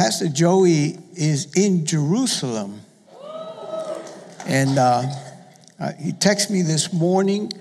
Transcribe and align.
Pastor 0.00 0.30
Joey 0.30 0.96
is 1.14 1.52
in 1.54 1.84
Jerusalem. 1.84 2.80
And 4.46 4.78
uh, 4.78 5.02
uh, 5.78 5.92
he 6.00 6.12
texted 6.12 6.48
me 6.48 6.62
this 6.62 6.90
morning. 6.90 7.52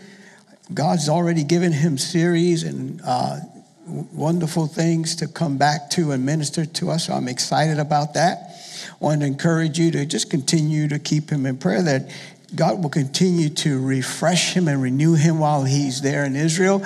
God's 0.73 1.09
already 1.09 1.43
given 1.43 1.73
him 1.73 1.97
series 1.97 2.63
and 2.63 3.01
uh, 3.03 3.39
wonderful 3.85 4.67
things 4.67 5.17
to 5.17 5.27
come 5.27 5.57
back 5.57 5.89
to 5.89 6.13
and 6.13 6.25
minister 6.25 6.65
to 6.65 6.91
us. 6.91 7.07
So 7.07 7.13
I'm 7.13 7.27
excited 7.27 7.77
about 7.77 8.13
that. 8.13 8.55
I 8.89 9.03
want 9.03 9.19
to 9.19 9.27
encourage 9.27 9.77
you 9.77 9.91
to 9.91 10.05
just 10.05 10.29
continue 10.29 10.87
to 10.87 10.97
keep 10.97 11.29
him 11.29 11.45
in 11.45 11.57
prayer 11.57 11.81
that 11.83 12.09
God 12.55 12.81
will 12.81 12.89
continue 12.89 13.49
to 13.49 13.85
refresh 13.85 14.53
him 14.53 14.69
and 14.69 14.81
renew 14.81 15.15
him 15.15 15.39
while 15.39 15.65
he's 15.65 16.01
there 16.01 16.23
in 16.23 16.37
Israel 16.37 16.85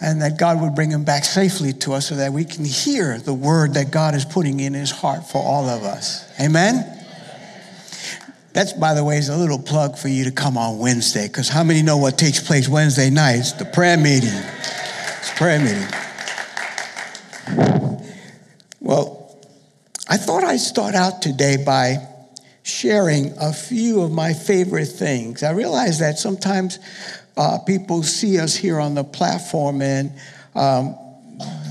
and 0.00 0.22
that 0.22 0.38
God 0.38 0.60
would 0.60 0.74
bring 0.74 0.90
him 0.90 1.04
back 1.04 1.24
safely 1.24 1.72
to 1.72 1.92
us 1.94 2.08
so 2.08 2.16
that 2.16 2.32
we 2.32 2.44
can 2.44 2.64
hear 2.64 3.18
the 3.18 3.34
word 3.34 3.74
that 3.74 3.90
God 3.90 4.14
is 4.14 4.24
putting 4.24 4.60
in 4.60 4.74
his 4.74 4.90
heart 4.90 5.26
for 5.26 5.42
all 5.42 5.68
of 5.68 5.82
us. 5.82 6.28
Amen? 6.40 6.90
That's, 8.52 8.72
by 8.72 8.94
the 8.94 9.02
way, 9.02 9.16
is 9.16 9.28
a 9.28 9.36
little 9.36 9.58
plug 9.58 9.98
for 9.98 10.08
you 10.08 10.24
to 10.24 10.30
come 10.30 10.56
on 10.56 10.78
Wednesday, 10.78 11.26
because 11.26 11.48
how 11.48 11.64
many 11.64 11.82
know 11.82 11.96
what 11.96 12.16
takes 12.18 12.40
place 12.40 12.68
Wednesday 12.68 13.10
nights? 13.10 13.52
The 13.52 13.64
prayer 13.64 13.96
meeting. 13.96 14.30
It's 14.30 15.32
prayer 15.36 15.58
meeting. 15.58 15.88
Well, 18.80 19.36
I 20.08 20.18
thought 20.18 20.44
I'd 20.44 20.60
start 20.60 20.94
out 20.94 21.22
today 21.22 21.56
by 21.64 21.96
sharing 22.62 23.34
a 23.40 23.52
few 23.52 24.02
of 24.02 24.12
my 24.12 24.32
favorite 24.32 24.86
things. 24.86 25.42
I 25.42 25.50
realize 25.50 25.98
that 25.98 26.18
sometimes 26.18 26.78
uh, 27.36 27.58
people 27.58 28.02
see 28.02 28.38
us 28.38 28.54
here 28.54 28.78
on 28.78 28.94
the 28.94 29.04
platform 29.04 29.82
and 29.82 30.12
um, 30.54 30.96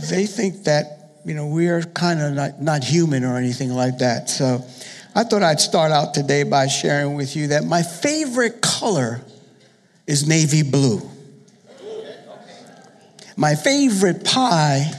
they 0.09 0.25
think 0.25 0.63
that, 0.65 1.19
you 1.25 1.33
know, 1.33 1.47
we're 1.47 1.83
kind 1.83 2.21
of 2.21 2.33
not, 2.33 2.61
not 2.61 2.83
human 2.83 3.23
or 3.23 3.37
anything 3.37 3.69
like 3.69 3.99
that. 3.99 4.29
So 4.29 4.63
I 5.15 5.23
thought 5.23 5.43
I'd 5.43 5.61
start 5.61 5.91
out 5.91 6.13
today 6.13 6.43
by 6.43 6.67
sharing 6.67 7.15
with 7.15 7.35
you 7.35 7.47
that 7.47 7.63
my 7.63 7.81
favorite 7.81 8.61
color 8.61 9.21
is 10.05 10.27
navy 10.27 10.63
blue. 10.63 11.01
My 13.37 13.55
favorite 13.55 14.25
pie 14.25 14.91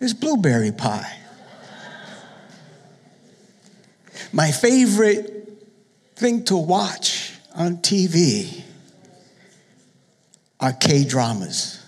is 0.00 0.12
blueberry 0.12 0.72
pie. 0.72 1.18
My 4.32 4.50
favorite 4.50 5.30
thing 6.16 6.44
to 6.46 6.56
watch 6.56 7.32
on 7.54 7.76
TV 7.78 8.64
are 10.64 10.72
K 10.72 11.04
dramas. 11.04 11.78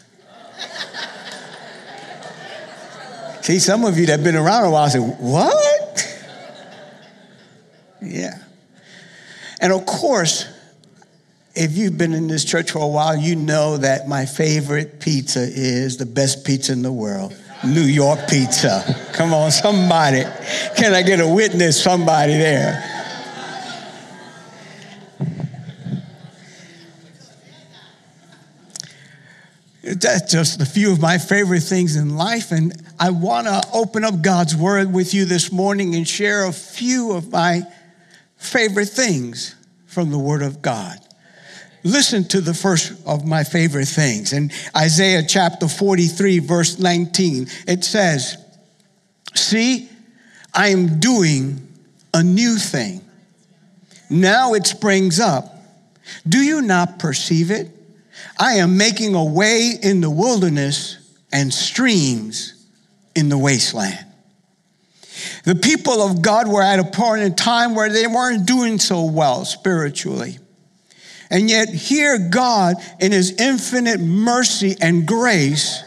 See, 3.40 3.58
some 3.58 3.84
of 3.86 3.96
you 3.98 4.04
that 4.06 4.12
have 4.12 4.24
been 4.24 4.36
around 4.36 4.64
a 4.64 4.70
while 4.70 4.90
say, 4.90 4.98
What? 4.98 6.24
yeah. 8.02 8.38
And 9.62 9.72
of 9.72 9.86
course, 9.86 10.44
if 11.54 11.74
you've 11.74 11.96
been 11.96 12.12
in 12.12 12.28
this 12.28 12.44
church 12.44 12.72
for 12.72 12.80
a 12.80 12.86
while, 12.86 13.16
you 13.16 13.34
know 13.34 13.78
that 13.78 14.08
my 14.08 14.26
favorite 14.26 15.00
pizza 15.00 15.40
is 15.40 15.96
the 15.96 16.04
best 16.04 16.44
pizza 16.44 16.72
in 16.72 16.82
the 16.82 16.92
world 16.92 17.34
New 17.64 17.80
York 17.80 18.28
pizza. 18.28 18.84
Come 19.14 19.32
on, 19.32 19.50
somebody. 19.50 20.24
Can 20.76 20.92
I 20.92 21.00
get 21.00 21.20
a 21.20 21.26
witness? 21.26 21.82
Somebody 21.82 22.34
there. 22.34 22.95
That's 30.00 30.30
just 30.30 30.60
a 30.60 30.66
few 30.66 30.92
of 30.92 31.00
my 31.00 31.18
favorite 31.18 31.62
things 31.62 31.96
in 31.96 32.16
life. 32.16 32.52
And 32.52 32.74
I 32.98 33.10
want 33.10 33.46
to 33.46 33.62
open 33.72 34.04
up 34.04 34.20
God's 34.20 34.54
word 34.54 34.92
with 34.92 35.14
you 35.14 35.24
this 35.24 35.50
morning 35.50 35.94
and 35.94 36.06
share 36.06 36.46
a 36.46 36.52
few 36.52 37.12
of 37.12 37.32
my 37.32 37.62
favorite 38.36 38.88
things 38.88 39.54
from 39.86 40.10
the 40.10 40.18
word 40.18 40.42
of 40.42 40.60
God. 40.60 40.98
Listen 41.82 42.24
to 42.24 42.40
the 42.40 42.52
first 42.52 42.92
of 43.06 43.24
my 43.24 43.44
favorite 43.44 43.86
things. 43.86 44.32
In 44.32 44.50
Isaiah 44.76 45.22
chapter 45.26 45.68
43, 45.68 46.40
verse 46.40 46.78
19, 46.78 47.46
it 47.66 47.84
says, 47.84 48.36
See, 49.34 49.88
I 50.52 50.68
am 50.68 51.00
doing 51.00 51.66
a 52.12 52.22
new 52.22 52.56
thing. 52.56 53.02
Now 54.10 54.54
it 54.54 54.66
springs 54.66 55.20
up. 55.20 55.54
Do 56.28 56.38
you 56.38 56.60
not 56.60 56.98
perceive 56.98 57.50
it? 57.50 57.70
I 58.38 58.54
am 58.54 58.76
making 58.76 59.14
a 59.14 59.24
way 59.24 59.72
in 59.80 60.00
the 60.00 60.10
wilderness 60.10 60.98
and 61.32 61.52
streams 61.52 62.66
in 63.14 63.28
the 63.28 63.38
wasteland. 63.38 64.04
The 65.44 65.54
people 65.54 66.02
of 66.02 66.22
God 66.22 66.48
were 66.48 66.62
at 66.62 66.78
a 66.78 66.84
point 66.84 67.22
in 67.22 67.34
time 67.34 67.74
where 67.74 67.88
they 67.88 68.06
weren't 68.06 68.46
doing 68.46 68.78
so 68.78 69.04
well 69.04 69.44
spiritually. 69.44 70.38
And 71.30 71.50
yet, 71.50 71.68
here, 71.68 72.18
God, 72.30 72.76
in 73.00 73.12
his 73.12 73.32
infinite 73.32 74.00
mercy 74.00 74.76
and 74.80 75.06
grace, 75.06 75.82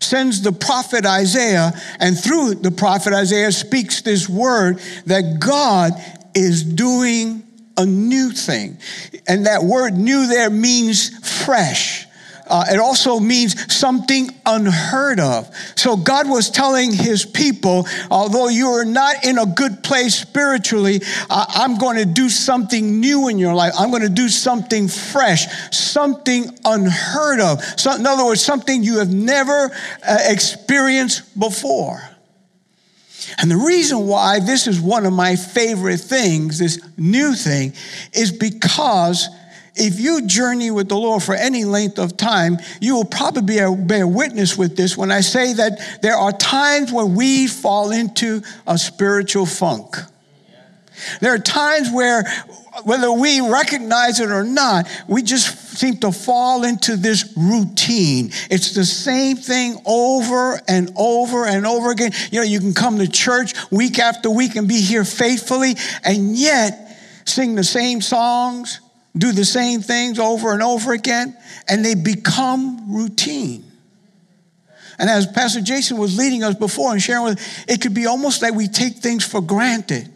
sends 0.00 0.42
the 0.42 0.52
prophet 0.52 1.04
Isaiah, 1.04 1.72
and 2.00 2.18
through 2.18 2.56
the 2.56 2.70
prophet 2.70 3.12
Isaiah 3.12 3.52
speaks 3.52 4.02
this 4.02 4.28
word 4.28 4.80
that 5.06 5.38
God 5.40 5.92
is 6.34 6.62
doing 6.62 7.45
a 7.76 7.86
new 7.86 8.30
thing. 8.30 8.78
And 9.26 9.46
that 9.46 9.62
word 9.62 9.94
new 9.94 10.26
there 10.26 10.50
means 10.50 11.44
fresh. 11.44 12.06
Uh, 12.48 12.64
it 12.70 12.78
also 12.78 13.18
means 13.18 13.74
something 13.74 14.30
unheard 14.46 15.18
of. 15.18 15.50
So 15.74 15.96
God 15.96 16.28
was 16.28 16.48
telling 16.50 16.92
his 16.92 17.26
people, 17.26 17.88
although 18.10 18.48
you 18.48 18.68
are 18.68 18.84
not 18.84 19.24
in 19.24 19.38
a 19.38 19.46
good 19.46 19.82
place 19.82 20.14
spiritually, 20.14 21.00
I'm 21.28 21.76
going 21.76 21.96
to 21.96 22.04
do 22.04 22.28
something 22.28 23.00
new 23.00 23.28
in 23.28 23.38
your 23.38 23.54
life. 23.54 23.72
I'm 23.76 23.90
going 23.90 24.02
to 24.02 24.08
do 24.08 24.28
something 24.28 24.86
fresh, 24.86 25.46
something 25.72 26.56
unheard 26.64 27.40
of. 27.40 27.64
So, 27.80 27.94
in 27.94 28.06
other 28.06 28.24
words, 28.24 28.42
something 28.42 28.84
you 28.84 28.98
have 28.98 29.12
never 29.12 29.72
uh, 30.06 30.18
experienced 30.26 31.38
before. 31.38 32.00
And 33.38 33.50
the 33.50 33.56
reason 33.56 34.06
why 34.06 34.40
this 34.40 34.66
is 34.66 34.80
one 34.80 35.06
of 35.06 35.12
my 35.12 35.36
favorite 35.36 35.98
things, 35.98 36.58
this 36.58 36.80
new 36.96 37.34
thing, 37.34 37.72
is 38.12 38.32
because 38.32 39.28
if 39.74 40.00
you 40.00 40.26
journey 40.26 40.70
with 40.70 40.88
the 40.88 40.96
Lord 40.96 41.22
for 41.22 41.34
any 41.34 41.64
length 41.64 41.98
of 41.98 42.16
time, 42.16 42.58
you 42.80 42.94
will 42.94 43.04
probably 43.04 43.58
bear 43.76 44.06
witness 44.06 44.56
with 44.56 44.76
this 44.76 44.96
when 44.96 45.12
I 45.12 45.20
say 45.20 45.52
that 45.52 46.00
there 46.00 46.16
are 46.16 46.32
times 46.32 46.92
when 46.92 47.14
we 47.14 47.46
fall 47.46 47.90
into 47.90 48.42
a 48.66 48.78
spiritual 48.78 49.44
funk. 49.44 49.96
There 51.20 51.34
are 51.34 51.38
times 51.38 51.90
where, 51.92 52.24
whether 52.84 53.12
we 53.12 53.40
recognize 53.40 54.18
it 54.18 54.30
or 54.30 54.44
not, 54.44 54.88
we 55.06 55.22
just 55.22 55.46
seem 55.76 55.98
to 55.98 56.12
fall 56.12 56.64
into 56.64 56.96
this 56.96 57.32
routine. 57.36 58.30
It's 58.50 58.74
the 58.74 58.84
same 58.84 59.36
thing 59.36 59.80
over 59.84 60.60
and 60.66 60.90
over 60.96 61.46
and 61.46 61.66
over 61.66 61.90
again. 61.90 62.12
You 62.30 62.40
know, 62.40 62.46
you 62.46 62.60
can 62.60 62.74
come 62.74 62.98
to 62.98 63.08
church 63.08 63.52
week 63.70 63.98
after 63.98 64.30
week 64.30 64.56
and 64.56 64.66
be 64.66 64.80
here 64.80 65.04
faithfully, 65.04 65.74
and 66.04 66.36
yet 66.36 66.98
sing 67.24 67.54
the 67.54 67.64
same 67.64 68.00
songs, 68.00 68.80
do 69.16 69.32
the 69.32 69.44
same 69.44 69.80
things 69.80 70.18
over 70.18 70.52
and 70.52 70.62
over 70.62 70.92
again, 70.92 71.36
and 71.68 71.84
they 71.84 71.94
become 71.94 72.94
routine. 72.94 73.64
And 74.98 75.10
as 75.10 75.26
Pastor 75.26 75.60
Jason 75.60 75.98
was 75.98 76.16
leading 76.16 76.42
us 76.42 76.54
before 76.54 76.92
and 76.92 77.02
sharing 77.02 77.24
with, 77.24 77.64
it 77.68 77.82
could 77.82 77.92
be 77.92 78.06
almost 78.06 78.40
like 78.40 78.54
we 78.54 78.66
take 78.66 78.94
things 78.94 79.24
for 79.24 79.42
granted. 79.42 80.10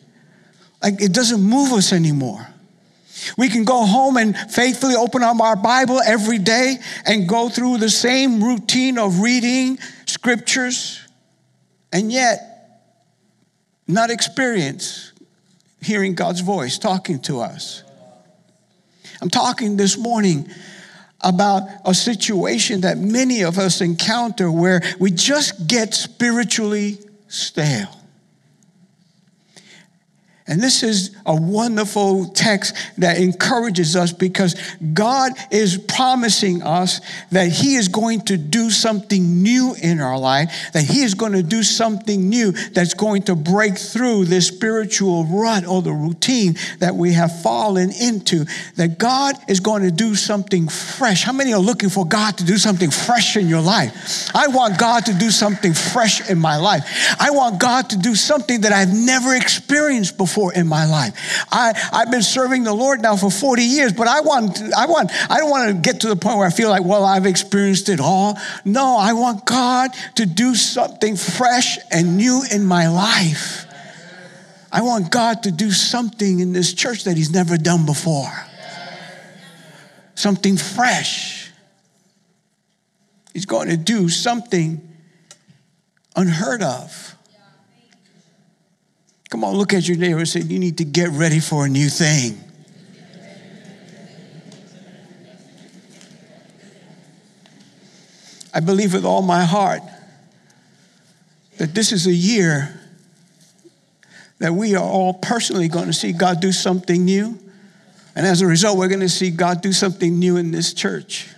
Like 0.82 1.03
it 1.03 1.12
doesn't 1.12 1.42
move 1.42 1.72
us 1.72 1.92
anymore. 1.92 2.47
We 3.37 3.49
can 3.49 3.65
go 3.65 3.85
home 3.85 4.17
and 4.17 4.37
faithfully 4.37 4.95
open 4.95 5.23
up 5.23 5.41
our 5.41 5.57
Bible 5.57 6.01
every 6.01 6.39
day 6.39 6.77
and 7.05 7.29
go 7.29 7.49
through 7.49 7.79
the 7.79 7.91
same 7.91 8.43
routine 8.43 8.99
of 8.99 9.21
reading 9.21 9.79
scriptures 10.07 11.01
and 11.93 12.11
yet 12.11 12.51
not 13.87 14.11
experience 14.11 15.13
hearing 15.83 16.15
God's 16.15 16.41
voice 16.41 16.78
talking 16.78 17.21
to 17.22 17.41
us. 17.41 17.83
I'm 19.21 19.31
talking 19.31 19.77
this 19.77 19.99
morning 19.99 20.49
about 21.21 21.69
a 21.84 21.95
situation 21.95 22.83
that 22.83 22.97
many 22.99 23.43
of 23.43 23.59
us 23.59 23.81
encounter 23.81 24.51
where 24.51 24.83
we 24.99 25.11
just 25.11 25.66
get 25.66 25.93
spiritually 25.95 26.99
stale. 27.28 28.00
And 30.51 30.61
this 30.61 30.83
is 30.83 31.17
a 31.25 31.35
wonderful 31.35 32.27
text 32.27 32.75
that 32.99 33.19
encourages 33.19 33.95
us 33.95 34.13
because 34.13 34.57
God 34.93 35.31
is 35.53 35.79
promising 35.79 36.65
us 36.65 37.01
that 37.31 37.53
He 37.53 37.77
is 37.77 37.87
going 37.87 38.23
to 38.23 38.37
do 38.37 38.69
something 38.69 39.45
new 39.45 39.77
in 39.81 40.01
our 40.01 40.19
life, 40.19 40.73
that 40.73 40.83
He 40.83 41.03
is 41.03 41.15
going 41.15 41.35
to 41.35 41.45
do 41.45 41.63
something 41.63 42.29
new 42.29 42.51
that's 42.51 42.95
going 42.95 43.23
to 43.23 43.37
break 43.37 43.79
through 43.79 44.25
this 44.25 44.49
spiritual 44.49 45.25
rut 45.27 45.65
or 45.65 45.83
the 45.83 45.93
routine 45.93 46.57
that 46.81 46.97
we 46.97 47.13
have 47.13 47.43
fallen 47.43 47.93
into, 47.93 48.45
that 48.75 48.99
God 48.99 49.37
is 49.49 49.61
going 49.61 49.85
to 49.85 49.93
do 49.93 50.17
something 50.17 50.67
fresh. 50.67 51.23
How 51.23 51.33
many 51.33 51.53
are 51.53 51.61
looking 51.61 51.91
for 51.91 52.05
God 52.05 52.39
to 52.39 52.45
do 52.45 52.59
something 52.59 52.91
fresh 52.91 53.37
in 53.37 53.47
your 53.47 53.63
life? 53.63 54.35
I 54.35 54.49
want 54.49 54.81
God 54.81 55.07
to 55.07 55.15
do 55.15 55.31
something 55.31 55.75
fresh 55.75 56.29
in 56.29 56.41
my 56.41 56.57
life. 56.57 57.15
I 57.21 57.31
want 57.31 57.61
God 57.61 57.91
to 57.91 57.97
do 57.97 58.17
something 58.17 58.63
that 58.63 58.73
I've 58.73 58.93
never 58.93 59.37
experienced 59.37 60.17
before 60.17 60.40
in 60.48 60.66
my 60.66 60.87
life. 60.87 61.45
I, 61.53 61.75
I've 61.92 62.10
been 62.10 62.22
serving 62.22 62.65
the 62.65 62.72
Lord 62.72 63.03
now 63.03 63.16
for 63.16 63.31
40 63.31 63.63
years, 63.63 63.92
but 63.92 64.09
I 64.09 64.21
want, 64.21 64.60
I 64.75 64.87
want, 64.87 65.10
I 65.31 65.37
don't 65.37 65.51
want 65.51 65.69
to 65.69 65.75
get 65.75 66.01
to 66.01 66.09
the 66.09 66.16
point 66.16 66.39
where 66.39 66.47
I 66.47 66.51
feel 66.51 66.71
like, 66.71 66.84
well, 66.84 67.04
I've 67.04 67.27
experienced 67.27 67.89
it 67.89 68.01
all. 68.01 68.39
No, 68.65 68.97
I 68.98 69.13
want 69.13 69.45
God 69.45 69.91
to 70.16 70.25
do 70.25 70.54
something 70.54 71.16
fresh 71.16 71.78
and 71.92 72.16
new 72.16 72.42
in 72.51 72.65
my 72.65 72.89
life. 72.89 73.66
I 74.72 74.83
want 74.83 75.10
God 75.10 75.42
to 75.45 75.51
do 75.51 75.71
something 75.71 76.41
in 76.41 76.53
this 76.53 76.72
church 76.72 77.04
that 77.04 77.16
He's 77.16 77.31
never 77.31 77.57
done 77.57 77.87
before. 77.87 78.33
Something 80.15 80.57
fresh. 80.57 81.51
He's 83.33 83.47
going 83.47 83.69
to 83.69 83.77
do 83.77 84.09
something 84.09 84.87
unheard 86.16 86.63
of. 86.63 87.16
Come 89.30 89.44
on, 89.44 89.54
look 89.54 89.72
at 89.72 89.86
your 89.86 89.97
neighbor 89.97 90.18
and 90.18 90.28
say, 90.28 90.41
You 90.41 90.59
need 90.59 90.78
to 90.78 90.84
get 90.84 91.09
ready 91.10 91.38
for 91.38 91.65
a 91.65 91.68
new 91.68 91.88
thing. 91.88 92.38
I 98.53 98.59
believe 98.59 98.92
with 98.92 99.04
all 99.04 99.22
my 99.22 99.44
heart 99.44 99.82
that 101.59 101.72
this 101.72 101.92
is 101.92 102.09
a 102.09 102.12
year 102.12 102.80
that 104.41 104.53
we 104.53 104.74
are 104.74 104.82
all 104.82 105.15
personally 105.15 105.68
going 105.68 105.86
to 105.86 105.92
see 105.92 106.12
God 106.12 106.41
do 106.41 106.50
something 106.50 107.04
new. 107.04 107.38
And 108.16 108.27
as 108.27 108.41
a 108.42 108.47
result, 108.47 108.77
we're 108.77 108.88
going 108.88 109.00
to 109.00 109.09
see 109.09 109.30
God 109.30 109.62
do 109.62 109.72
something 109.72 110.18
new 110.18 110.36
in 110.36 110.50
this 110.50 110.74
church. 110.74 111.28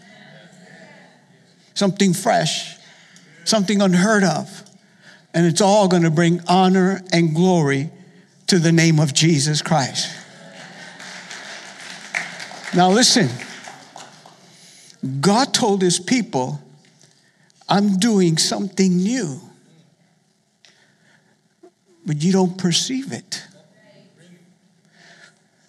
Something 1.75 2.15
fresh, 2.15 2.77
something 3.45 3.83
unheard 3.83 4.25
of 4.25 4.72
and 5.35 5.47
it's 5.47 5.61
all 5.61 5.89
going 5.89 6.03
to 6.03 6.11
bring 6.11 6.41
honor 6.49 7.03
and 7.13 7.35
glory 7.35 7.91
to 8.49 8.59
the 8.59 8.73
name 8.73 9.01
of 9.01 9.15
Jesus 9.15 9.63
Christ. 9.63 10.15
Now, 12.75 12.91
listen. 12.91 13.29
God 15.21 15.53
told 15.53 15.83
his 15.83 15.99
people, 15.99 16.61
I'm 17.69 17.97
doing 17.97 18.37
something 18.37 18.97
new. 18.97 19.41
But 22.07 22.23
you 22.23 22.33
don't 22.33 22.57
perceive 22.57 23.13
it. 23.13 23.45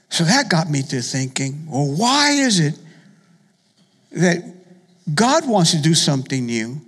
So 0.09 0.23
that 0.23 0.49
got 0.49 0.69
me 0.69 0.83
to 0.83 1.01
thinking, 1.01 1.65
well, 1.67 1.91
why 1.97 2.31
is 2.31 2.59
it 2.59 2.77
that 4.11 4.43
God 5.13 5.47
wants 5.47 5.71
to 5.71 5.81
do 5.81 5.95
something 5.95 6.45
new, 6.45 6.79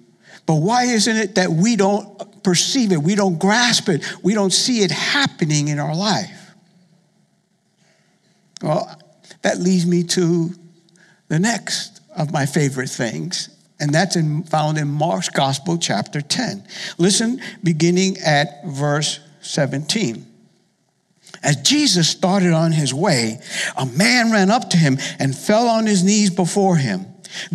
but 0.45 0.55
why 0.55 0.85
isn't 0.85 1.15
it 1.15 1.35
that 1.35 1.49
we 1.49 1.75
don't 1.75 2.43
perceive 2.43 2.91
it, 2.91 2.97
we 2.97 3.15
don't 3.15 3.39
grasp 3.39 3.89
it, 3.89 4.03
we 4.23 4.33
don't 4.33 4.53
see 4.53 4.79
it 4.79 4.91
happening 4.91 5.67
in 5.67 5.79
our 5.79 5.95
life? 5.95 6.53
Well, 8.61 8.99
that 9.41 9.59
leads 9.59 9.85
me 9.85 10.03
to 10.03 10.53
the 11.27 11.39
next 11.39 12.01
of 12.15 12.31
my 12.31 12.45
favorite 12.45 12.89
things, 12.89 13.49
and 13.79 13.93
that's 13.93 14.15
in, 14.15 14.43
found 14.43 14.77
in 14.77 14.87
Mark's 14.87 15.29
Gospel, 15.29 15.77
chapter 15.77 16.21
10. 16.21 16.63
Listen, 16.97 17.41
beginning 17.63 18.17
at 18.25 18.65
verse 18.65 19.19
17. 19.41 20.25
As 21.43 21.57
Jesus 21.57 22.09
started 22.09 22.53
on 22.53 22.71
his 22.71 22.93
way, 22.93 23.39
a 23.77 23.85
man 23.85 24.31
ran 24.31 24.49
up 24.49 24.69
to 24.71 24.77
him 24.77 24.97
and 25.19 25.35
fell 25.35 25.67
on 25.67 25.85
his 25.85 26.03
knees 26.03 26.29
before 26.29 26.77
him. 26.77 27.05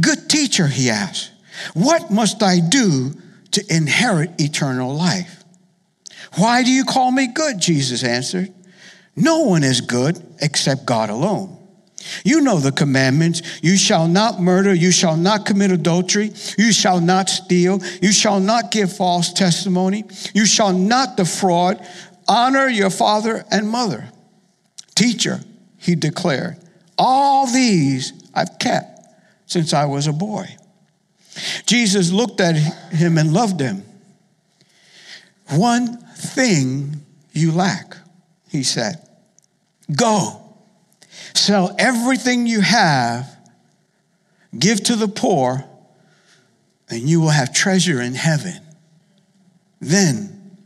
Good 0.01 0.29
teacher, 0.29 0.67
he 0.67 0.91
asked. 0.91 1.31
What 1.75 2.11
must 2.11 2.43
I 2.43 2.61
do 2.61 3.13
to 3.53 3.65
inherit 3.75 4.41
eternal 4.41 4.95
life? 4.95 5.45
Why 6.37 6.63
do 6.63 6.71
you 6.71 6.85
call 6.85 7.11
me 7.11 7.27
good? 7.27 7.59
Jesus 7.59 8.05
answered. 8.05 8.53
No 9.17 9.41
one 9.41 9.65
is 9.65 9.81
good 9.81 10.23
except 10.41 10.87
God 10.87 11.11
alone. 11.11 11.57
You 12.25 12.41
know 12.41 12.59
the 12.59 12.73
commandments. 12.73 13.43
You 13.63 13.77
shall 13.77 14.09
not 14.09 14.41
murder. 14.41 14.73
You 14.73 14.91
shall 14.91 15.17
not 15.17 15.45
commit 15.45 15.71
adultery. 15.71 16.33
You 16.57 16.73
shall 16.73 17.01
not 17.01 17.29
steal. 17.29 17.83
You 18.01 18.13
shall 18.13 18.41
not 18.41 18.71
give 18.71 18.97
false 18.97 19.33
testimony. 19.33 20.05
You 20.35 20.47
shall 20.47 20.73
not 20.73 21.17
defraud. 21.17 21.85
Honor 22.27 22.69
your 22.69 22.91
father 22.91 23.45
and 23.51 23.69
mother. 23.69 24.09
Teacher, 24.95 25.41
he 25.79 25.95
declared, 25.95 26.57
all 26.97 27.47
these 27.47 28.13
I've 28.35 28.59
kept 28.59 29.07
since 29.47 29.73
I 29.73 29.87
was 29.87 30.07
a 30.07 30.13
boy. 30.13 30.47
Jesus 31.67 32.11
looked 32.11 32.41
at 32.41 32.57
him 32.57 33.19
and 33.19 33.33
loved 33.33 33.61
him. 33.61 33.85
One 35.51 35.99
thing 36.17 37.05
you 37.33 37.53
lack, 37.53 37.97
he 38.49 38.63
said. 38.63 39.07
Go, 39.95 40.43
sell 41.35 41.75
everything 41.79 42.47
you 42.47 42.61
have, 42.61 43.29
give 44.57 44.83
to 44.85 44.97
the 44.97 45.09
poor, 45.09 45.65
and 46.89 47.03
you 47.03 47.21
will 47.21 47.29
have 47.29 47.53
treasure 47.53 48.01
in 48.01 48.15
heaven. 48.15 48.61
Then 49.81 50.59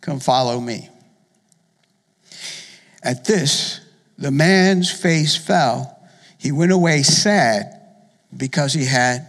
come 0.00 0.20
follow 0.20 0.60
me. 0.60 0.88
At 3.02 3.24
this, 3.24 3.80
the 4.18 4.30
man's 4.30 4.90
face 4.90 5.36
fell. 5.36 5.98
He 6.36 6.52
went 6.52 6.72
away 6.72 7.02
sad 7.02 7.80
because 8.36 8.74
he 8.74 8.84
had 8.84 9.26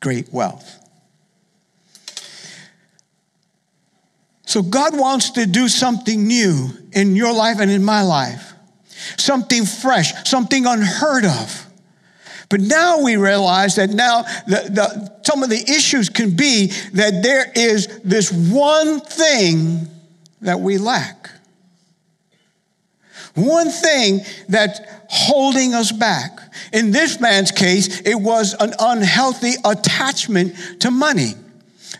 great 0.00 0.32
wealth. 0.32 0.76
So, 4.46 4.62
God 4.62 4.98
wants 4.98 5.30
to 5.32 5.46
do 5.46 5.68
something 5.68 6.26
new 6.26 6.70
in 6.92 7.14
your 7.14 7.32
life 7.32 7.60
and 7.60 7.70
in 7.70 7.84
my 7.84 8.02
life, 8.02 8.52
something 9.16 9.64
fresh, 9.64 10.28
something 10.28 10.66
unheard 10.66 11.24
of. 11.24 11.66
But 12.48 12.60
now 12.60 13.00
we 13.00 13.16
realize 13.16 13.76
that 13.76 13.90
now 13.90 14.22
the, 14.48 14.68
the, 14.68 15.18
some 15.22 15.44
of 15.44 15.50
the 15.50 15.62
issues 15.70 16.08
can 16.08 16.34
be 16.34 16.66
that 16.94 17.22
there 17.22 17.50
is 17.54 17.86
this 18.02 18.32
one 18.32 19.00
thing 19.00 19.86
that 20.40 20.58
we 20.58 20.76
lack. 20.76 21.30
One 23.36 23.70
thing 23.70 24.20
that's 24.48 24.80
holding 25.08 25.74
us 25.74 25.92
back. 25.92 26.49
In 26.72 26.90
this 26.90 27.20
man's 27.20 27.50
case, 27.50 28.00
it 28.00 28.14
was 28.14 28.54
an 28.54 28.74
unhealthy 28.78 29.54
attachment 29.64 30.54
to 30.80 30.90
money. 30.90 31.34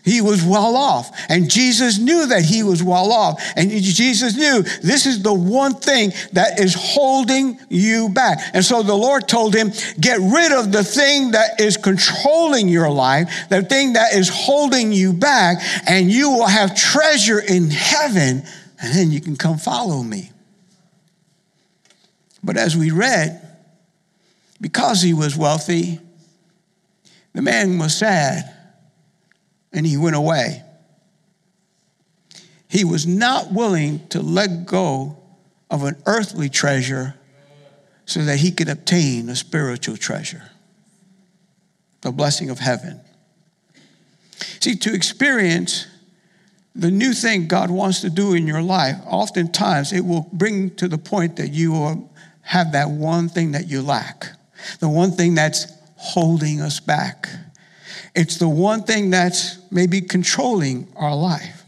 He 0.03 0.21
was 0.21 0.43
well 0.43 0.75
off. 0.75 1.11
And 1.29 1.49
Jesus 1.49 1.99
knew 1.99 2.27
that 2.27 2.43
he 2.43 2.63
was 2.63 2.81
well 2.81 3.11
off. 3.11 3.41
And 3.55 3.69
Jesus 3.69 4.35
knew 4.35 4.63
this 4.81 5.05
is 5.05 5.21
the 5.21 5.33
one 5.33 5.75
thing 5.75 6.13
that 6.33 6.59
is 6.59 6.73
holding 6.73 7.59
you 7.69 8.09
back. 8.09 8.39
And 8.53 8.63
so 8.65 8.81
the 8.81 8.95
Lord 8.95 9.27
told 9.27 9.53
him, 9.53 9.71
get 9.99 10.19
rid 10.19 10.51
of 10.53 10.71
the 10.71 10.83
thing 10.83 11.31
that 11.31 11.59
is 11.59 11.77
controlling 11.77 12.67
your 12.67 12.89
life, 12.89 13.29
the 13.49 13.61
thing 13.61 13.93
that 13.93 14.13
is 14.13 14.29
holding 14.29 14.91
you 14.91 15.13
back, 15.13 15.57
and 15.85 16.11
you 16.11 16.31
will 16.31 16.47
have 16.47 16.75
treasure 16.75 17.39
in 17.39 17.69
heaven. 17.69 18.43
And 18.81 18.95
then 18.95 19.11
you 19.11 19.21
can 19.21 19.35
come 19.35 19.57
follow 19.57 20.01
me. 20.01 20.31
But 22.43 22.57
as 22.57 22.75
we 22.75 22.89
read, 22.89 23.39
because 24.61 25.01
he 25.01 25.13
was 25.13 25.35
wealthy, 25.35 25.99
the 27.33 27.41
man 27.41 27.79
was 27.79 27.97
sad 27.97 28.55
and 29.73 29.85
he 29.85 29.97
went 29.97 30.15
away. 30.15 30.63
He 32.69 32.85
was 32.85 33.05
not 33.05 33.51
willing 33.51 34.07
to 34.09 34.21
let 34.21 34.65
go 34.65 35.17
of 35.69 35.83
an 35.83 36.01
earthly 36.05 36.47
treasure 36.47 37.15
so 38.05 38.23
that 38.23 38.37
he 38.37 38.51
could 38.51 38.69
obtain 38.69 39.27
a 39.29 39.35
spiritual 39.35 39.97
treasure, 39.97 40.43
the 42.01 42.11
blessing 42.11 42.49
of 42.49 42.59
heaven. 42.59 43.01
See, 44.59 44.75
to 44.75 44.93
experience 44.93 45.87
the 46.75 46.91
new 46.91 47.13
thing 47.13 47.47
God 47.47 47.69
wants 47.69 48.01
to 48.01 48.09
do 48.09 48.33
in 48.33 48.47
your 48.47 48.61
life, 48.61 48.95
oftentimes 49.05 49.91
it 49.91 50.05
will 50.05 50.29
bring 50.31 50.75
to 50.75 50.87
the 50.87 50.97
point 50.97 51.37
that 51.37 51.49
you 51.49 51.71
will 51.71 52.13
have 52.41 52.71
that 52.73 52.89
one 52.89 53.29
thing 53.29 53.51
that 53.51 53.67
you 53.67 53.81
lack, 53.81 54.31
the 54.79 54.89
one 54.89 55.11
thing 55.11 55.35
that's 55.35 55.67
holding 55.95 56.61
us 56.61 56.79
back. 56.79 57.29
It's 58.15 58.37
the 58.37 58.49
one 58.49 58.83
thing 58.83 59.09
that's 59.09 59.59
maybe 59.71 60.01
controlling 60.01 60.87
our 60.95 61.15
life. 61.15 61.63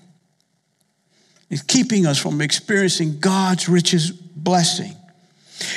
It's 1.49 1.61
keeping 1.61 2.05
us 2.05 2.17
from 2.17 2.41
experiencing 2.41 3.19
God's 3.19 3.69
richest 3.69 4.13
blessing. 4.43 4.95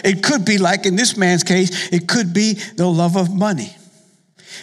It 0.02 0.22
could 0.22 0.44
be 0.44 0.58
like 0.58 0.86
in 0.86 0.96
this 0.96 1.16
man's 1.16 1.44
case, 1.44 1.92
it 1.92 2.08
could 2.08 2.32
be 2.32 2.54
the 2.54 2.86
love 2.86 3.16
of 3.16 3.34
money. 3.34 3.76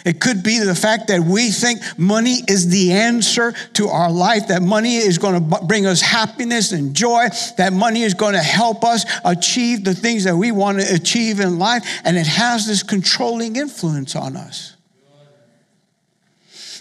It 0.04 0.20
could 0.20 0.42
be 0.42 0.58
the 0.58 0.74
fact 0.74 1.08
that 1.08 1.20
we 1.20 1.50
think 1.50 1.80
money 1.98 2.38
is 2.48 2.68
the 2.68 2.92
answer 2.92 3.52
to 3.74 3.88
our 3.88 4.10
life, 4.10 4.48
that 4.48 4.62
money 4.62 4.96
is 4.96 5.18
going 5.18 5.50
to 5.50 5.60
bring 5.64 5.86
us 5.86 6.00
happiness 6.00 6.72
and 6.72 6.94
joy, 6.94 7.28
that 7.58 7.72
money 7.72 8.02
is 8.02 8.14
going 8.14 8.34
to 8.34 8.42
help 8.42 8.84
us 8.84 9.04
achieve 9.24 9.84
the 9.84 9.94
things 9.94 10.24
that 10.24 10.36
we 10.36 10.52
want 10.52 10.80
to 10.80 10.94
achieve 10.94 11.40
in 11.40 11.58
life, 11.58 11.84
and 12.04 12.16
it 12.16 12.26
has 12.26 12.66
this 12.66 12.82
controlling 12.82 13.56
influence 13.56 14.16
on 14.16 14.36
us. 14.36 14.76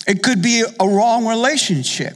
It 0.05 0.21
could 0.21 0.41
be 0.41 0.63
a 0.79 0.87
wrong 0.87 1.25
relationship. 1.27 2.15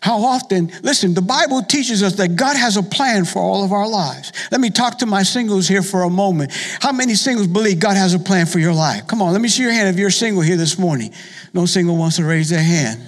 How 0.00 0.24
often, 0.24 0.70
listen, 0.82 1.14
the 1.14 1.22
Bible 1.22 1.62
teaches 1.62 2.02
us 2.02 2.14
that 2.16 2.36
God 2.36 2.56
has 2.56 2.76
a 2.76 2.82
plan 2.82 3.24
for 3.24 3.40
all 3.40 3.64
of 3.64 3.72
our 3.72 3.88
lives. 3.88 4.32
Let 4.52 4.60
me 4.60 4.70
talk 4.70 4.98
to 4.98 5.06
my 5.06 5.22
singles 5.24 5.66
here 5.66 5.82
for 5.82 6.04
a 6.04 6.10
moment. 6.10 6.52
How 6.80 6.92
many 6.92 7.14
singles 7.14 7.48
believe 7.48 7.80
God 7.80 7.96
has 7.96 8.14
a 8.14 8.18
plan 8.18 8.46
for 8.46 8.60
your 8.60 8.74
life? 8.74 9.06
Come 9.06 9.20
on, 9.22 9.32
let 9.32 9.40
me 9.40 9.48
see 9.48 9.62
your 9.62 9.72
hand 9.72 9.88
if 9.88 9.98
you're 9.98 10.10
single 10.10 10.42
here 10.42 10.56
this 10.56 10.78
morning. 10.78 11.12
No 11.52 11.66
single 11.66 11.96
wants 11.96 12.16
to 12.16 12.24
raise 12.24 12.48
their 12.48 12.62
hand 12.62 13.00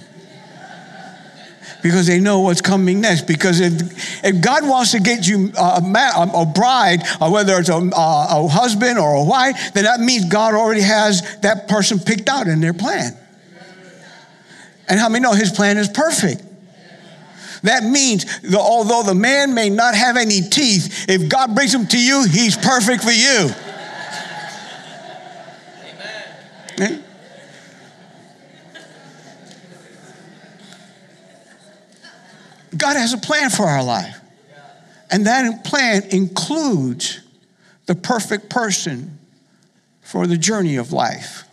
because 1.81 2.07
they 2.07 2.19
know 2.19 2.41
what's 2.41 2.61
coming 2.61 3.01
next. 3.01 3.27
Because 3.27 3.59
if, 3.59 4.23
if 4.23 4.41
God 4.41 4.67
wants 4.67 4.91
to 4.91 4.99
get 4.99 5.27
you 5.27 5.51
a, 5.57 5.81
man, 5.81 6.11
a 6.33 6.45
bride, 6.45 7.03
or 7.19 7.31
whether 7.31 7.57
it's 7.57 7.69
a, 7.69 7.77
a, 7.77 8.47
husband 8.47 8.99
or 8.99 9.15
a 9.15 9.23
wife, 9.23 9.73
then 9.73 9.85
that 9.85 9.99
means 9.99 10.25
God 10.25 10.53
already 10.53 10.81
has 10.81 11.39
that 11.39 11.67
person 11.67 11.99
picked 11.99 12.29
out 12.29 12.47
in 12.47 12.59
their 12.59 12.73
plan. 12.73 13.17
And 14.87 14.99
how 14.99 15.09
many 15.09 15.23
know 15.23 15.33
his 15.33 15.51
plan 15.51 15.77
is 15.77 15.87
perfect? 15.87 16.43
That 17.63 17.83
means 17.83 18.41
that 18.41 18.59
although 18.59 19.03
the 19.03 19.15
man 19.15 19.53
may 19.53 19.69
not 19.69 19.93
have 19.93 20.17
any 20.17 20.41
teeth, 20.41 21.05
if 21.07 21.29
God 21.29 21.53
brings 21.53 21.73
him 21.73 21.85
to 21.87 21.99
you, 21.99 22.25
he's 22.27 22.57
perfect 22.57 23.03
for 23.03 23.11
you. 23.11 23.49
Amen. 26.79 26.93
Eh? 26.93 27.01
God 32.75 32.95
has 32.95 33.13
a 33.13 33.17
plan 33.17 33.49
for 33.49 33.65
our 33.65 33.83
life. 33.83 34.17
And 35.11 35.27
that 35.27 35.65
plan 35.65 36.03
includes 36.09 37.19
the 37.85 37.95
perfect 37.95 38.49
person 38.49 39.19
for 39.99 40.25
the 40.25 40.37
journey 40.37 40.77
of 40.77 40.93
life. 40.93 41.43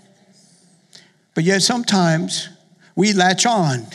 But 1.34 1.44
yet 1.44 1.62
sometimes 1.62 2.48
we 2.94 3.12
latch 3.12 3.46
on 3.46 3.86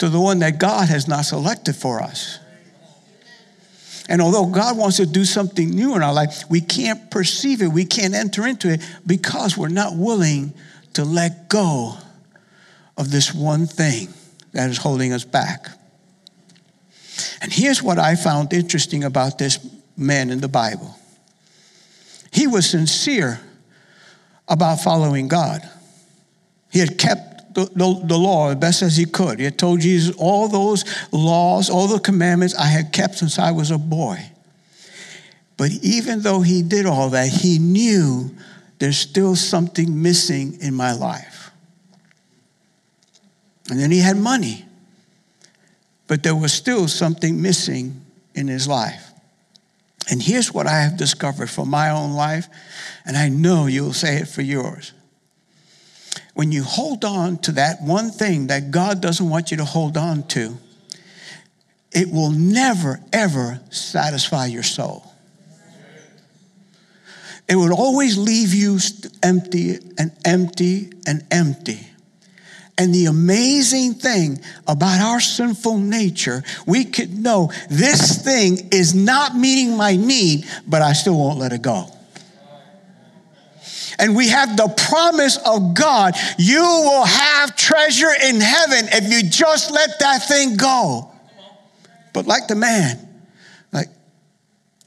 to 0.00 0.08
the 0.08 0.18
one 0.18 0.38
that 0.38 0.58
God 0.58 0.88
has 0.88 1.06
not 1.06 1.26
selected 1.26 1.76
for 1.76 2.00
us. 2.00 2.38
And 4.08 4.20
although 4.20 4.46
God 4.46 4.76
wants 4.76 4.96
to 4.96 5.06
do 5.06 5.24
something 5.24 5.70
new 5.70 5.94
in 5.94 6.02
our 6.02 6.12
life, 6.12 6.42
we 6.48 6.62
can't 6.62 7.10
perceive 7.10 7.62
it, 7.62 7.68
we 7.68 7.84
can't 7.84 8.14
enter 8.14 8.46
into 8.46 8.72
it 8.72 8.80
because 9.06 9.56
we're 9.56 9.68
not 9.68 9.94
willing 9.94 10.54
to 10.94 11.04
let 11.04 11.48
go 11.48 11.96
of 12.96 13.10
this 13.10 13.32
one 13.32 13.66
thing 13.66 14.08
that 14.52 14.70
is 14.70 14.78
holding 14.78 15.12
us 15.12 15.24
back. 15.24 15.68
And 17.42 17.52
here's 17.52 17.82
what 17.82 17.98
I 17.98 18.16
found 18.16 18.52
interesting 18.54 19.04
about 19.04 19.38
this 19.38 19.64
man 19.96 20.30
in 20.30 20.40
the 20.40 20.48
Bible 20.48 20.96
he 22.32 22.46
was 22.46 22.70
sincere 22.70 23.40
about 24.48 24.80
following 24.80 25.28
God, 25.28 25.68
he 26.72 26.78
had 26.78 26.96
kept 26.96 27.29
the, 27.52 27.64
the, 27.74 28.00
the, 28.04 28.18
law 28.18 28.50
as 28.50 28.56
best 28.56 28.82
as 28.82 28.96
he 28.96 29.04
could. 29.04 29.38
He 29.38 29.44
had 29.44 29.58
told 29.58 29.80
Jesus 29.80 30.14
all 30.16 30.48
those 30.48 30.84
laws, 31.12 31.68
all 31.68 31.88
the 31.88 31.98
commandments 31.98 32.54
I 32.54 32.66
had 32.66 32.92
kept 32.92 33.16
since 33.16 33.38
I 33.38 33.50
was 33.50 33.70
a 33.70 33.78
boy. 33.78 34.18
But 35.56 35.70
even 35.82 36.20
though 36.20 36.40
he 36.40 36.62
did 36.62 36.86
all 36.86 37.10
that, 37.10 37.28
he 37.28 37.58
knew 37.58 38.30
there's 38.78 38.98
still 38.98 39.36
something 39.36 40.02
missing 40.02 40.58
in 40.60 40.74
my 40.74 40.92
life. 40.92 41.50
And 43.68 43.78
then 43.78 43.90
he 43.90 44.00
had 44.00 44.16
money, 44.16 44.64
but 46.06 46.22
there 46.22 46.34
was 46.34 46.52
still 46.52 46.88
something 46.88 47.40
missing 47.40 48.00
in 48.34 48.48
his 48.48 48.66
life. 48.66 49.10
And 50.10 50.20
here's 50.20 50.52
what 50.52 50.66
I 50.66 50.80
have 50.80 50.96
discovered 50.96 51.50
for 51.50 51.64
my 51.64 51.90
own 51.90 52.12
life, 52.12 52.48
and 53.04 53.16
I 53.16 53.28
know 53.28 53.66
you'll 53.66 53.92
say 53.92 54.16
it 54.16 54.28
for 54.28 54.42
yours 54.42 54.92
when 56.34 56.52
you 56.52 56.62
hold 56.62 57.04
on 57.04 57.38
to 57.38 57.52
that 57.52 57.82
one 57.82 58.10
thing 58.10 58.48
that 58.48 58.70
God 58.70 59.00
doesn't 59.00 59.28
want 59.28 59.50
you 59.50 59.58
to 59.58 59.64
hold 59.64 59.96
on 59.96 60.22
to, 60.28 60.56
it 61.92 62.10
will 62.10 62.30
never, 62.30 63.00
ever 63.12 63.60
satisfy 63.70 64.46
your 64.46 64.62
soul. 64.62 65.04
It 67.48 67.56
would 67.56 67.72
always 67.72 68.16
leave 68.16 68.54
you 68.54 68.78
empty 69.22 69.78
and 69.98 70.12
empty 70.24 70.92
and 71.06 71.26
empty. 71.32 71.80
And 72.78 72.94
the 72.94 73.06
amazing 73.06 73.94
thing 73.94 74.40
about 74.66 75.00
our 75.00 75.20
sinful 75.20 75.78
nature, 75.78 76.42
we 76.66 76.84
could 76.84 77.18
know 77.18 77.52
this 77.68 78.22
thing 78.22 78.68
is 78.72 78.94
not 78.94 79.36
meeting 79.36 79.76
my 79.76 79.96
need, 79.96 80.46
but 80.66 80.80
I 80.80 80.92
still 80.92 81.18
won't 81.18 81.38
let 81.38 81.52
it 81.52 81.60
go 81.60 81.90
and 84.00 84.16
we 84.16 84.28
have 84.28 84.56
the 84.56 84.68
promise 84.88 85.36
of 85.44 85.74
God. 85.74 86.14
You 86.38 86.62
will 86.62 87.04
have 87.04 87.54
treasure 87.54 88.10
in 88.24 88.40
heaven 88.40 88.88
if 88.92 89.12
you 89.12 89.28
just 89.28 89.70
let 89.70 89.98
that 90.00 90.26
thing 90.26 90.56
go. 90.56 91.12
But 92.12 92.26
like 92.26 92.48
the 92.48 92.56
man, 92.56 92.98
like, 93.72 93.88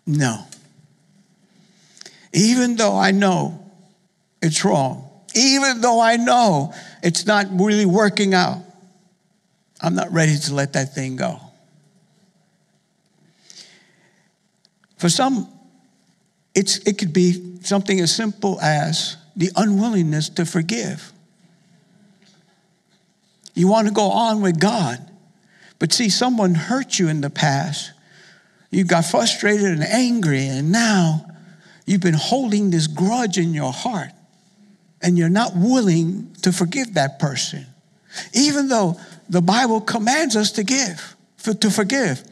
no. 0.08 0.44
Even 2.34 2.76
though 2.76 2.98
I 2.98 3.12
know 3.12 3.64
it's 4.42 4.66
wrong, 4.66 5.08
even 5.36 5.82
though 5.82 6.02
I 6.02 6.18
know 6.18 6.74
it's 7.04 7.26
not 7.26 7.46
really 7.52 7.86
working 7.86 8.34
out, 8.34 8.58
I'm 9.80 9.96
not 9.96 10.12
ready 10.12 10.38
to 10.38 10.54
let 10.56 10.74
that 10.74 10.96
thing 10.96 11.18
go. 11.18 11.40
For 14.98 15.10
some, 15.10 15.53
it's, 16.56 16.78
it 16.80 16.98
could 16.98 17.14
be 17.14 17.58
something 17.62 18.00
as 18.00 18.16
simple 18.16 18.60
as 18.62 19.18
the 19.36 19.52
unwillingness 19.56 20.30
to 20.30 20.46
forgive. 20.46 21.12
You 23.56 23.68
want 23.68 23.88
to 23.88 23.94
go 23.94 24.10
on 24.10 24.42
with 24.42 24.60
God, 24.60 25.00
but 25.80 25.94
see, 25.94 26.10
someone 26.10 26.56
hurt 26.56 26.98
you 27.00 27.08
in 27.08 27.22
the 27.22 27.30
past. 27.30 27.92
You 28.72 28.84
got 28.84 29.06
frustrated 29.06 29.66
and 29.66 29.84
angry, 29.84 30.48
and 30.48 30.72
now 30.72 31.26
you've 31.86 32.02
been 32.02 32.14
holding 32.14 32.72
this 32.72 32.88
grudge 32.88 33.38
in 33.38 33.54
your 33.54 33.72
heart, 33.72 34.10
and 35.02 35.18
you're 35.18 35.30
not 35.30 35.56
willing 35.56 36.34
to 36.42 36.52
forgive 36.52 36.96
that 36.96 37.20
person, 37.20 37.66
even 38.34 38.68
though 38.68 39.00
the 39.30 39.42
Bible 39.42 39.82
commands 39.82 40.36
us 40.36 40.52
to 40.54 40.64
give, 40.64 41.16
for, 41.38 41.54
to 41.54 41.70
forgive. 41.70 42.24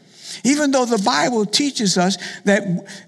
Even 0.44 0.70
though 0.70 0.84
the 0.84 1.02
Bible 1.02 1.46
teaches 1.46 1.98
us 1.98 2.16
that 2.44 2.62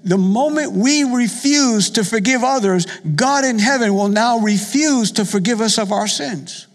the 0.04 0.18
moment 0.18 0.72
we 0.72 1.04
refuse 1.04 1.90
to 1.90 2.04
forgive 2.04 2.42
others, 2.42 2.86
God 3.00 3.44
in 3.44 3.58
heaven 3.58 3.94
will 3.94 4.08
now 4.08 4.38
refuse 4.38 5.12
to 5.12 5.24
forgive 5.24 5.60
us 5.60 5.78
of 5.78 5.92
our 5.92 6.06
sins. 6.06 6.66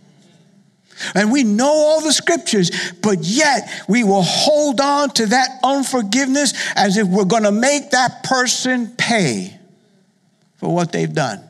And 1.15 1.31
we 1.31 1.43
know 1.43 1.71
all 1.71 2.01
the 2.01 2.11
scriptures, 2.11 2.71
but 3.01 3.19
yet 3.21 3.69
we 3.87 4.03
will 4.03 4.21
hold 4.21 4.81
on 4.81 5.11
to 5.11 5.27
that 5.27 5.59
unforgiveness 5.63 6.53
as 6.75 6.97
if 6.97 7.07
we're 7.07 7.25
going 7.25 7.43
to 7.43 7.51
make 7.51 7.91
that 7.91 8.23
person 8.23 8.87
pay 8.97 9.57
for 10.57 10.73
what 10.73 10.91
they've 10.91 11.13
done. 11.13 11.41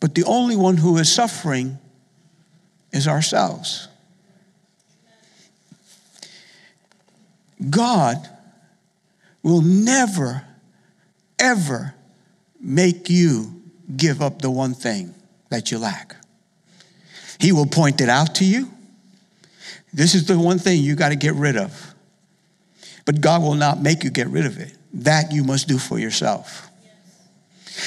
But 0.00 0.14
the 0.14 0.24
only 0.24 0.56
one 0.56 0.76
who 0.76 0.96
is 0.98 1.12
suffering 1.12 1.78
is 2.92 3.06
ourselves. 3.06 3.88
God 7.70 8.16
will 9.42 9.62
never, 9.62 10.42
ever 11.38 11.94
make 12.60 13.10
you 13.10 13.62
give 13.94 14.22
up 14.22 14.40
the 14.40 14.50
one 14.50 14.74
thing 14.74 15.14
that 15.50 15.70
you 15.70 15.78
lack. 15.78 16.16
He 17.38 17.52
will 17.52 17.66
point 17.66 18.00
it 18.00 18.08
out 18.08 18.36
to 18.36 18.44
you. 18.44 18.70
This 19.92 20.14
is 20.14 20.26
the 20.26 20.38
one 20.38 20.58
thing 20.58 20.82
you 20.82 20.96
got 20.96 21.10
to 21.10 21.16
get 21.16 21.34
rid 21.34 21.56
of. 21.56 21.94
But 23.04 23.20
God 23.20 23.42
will 23.42 23.54
not 23.54 23.80
make 23.80 24.02
you 24.02 24.10
get 24.10 24.28
rid 24.28 24.46
of 24.46 24.58
it. 24.58 24.72
That 24.94 25.32
you 25.32 25.44
must 25.44 25.68
do 25.68 25.78
for 25.78 25.98
yourself. 25.98 26.70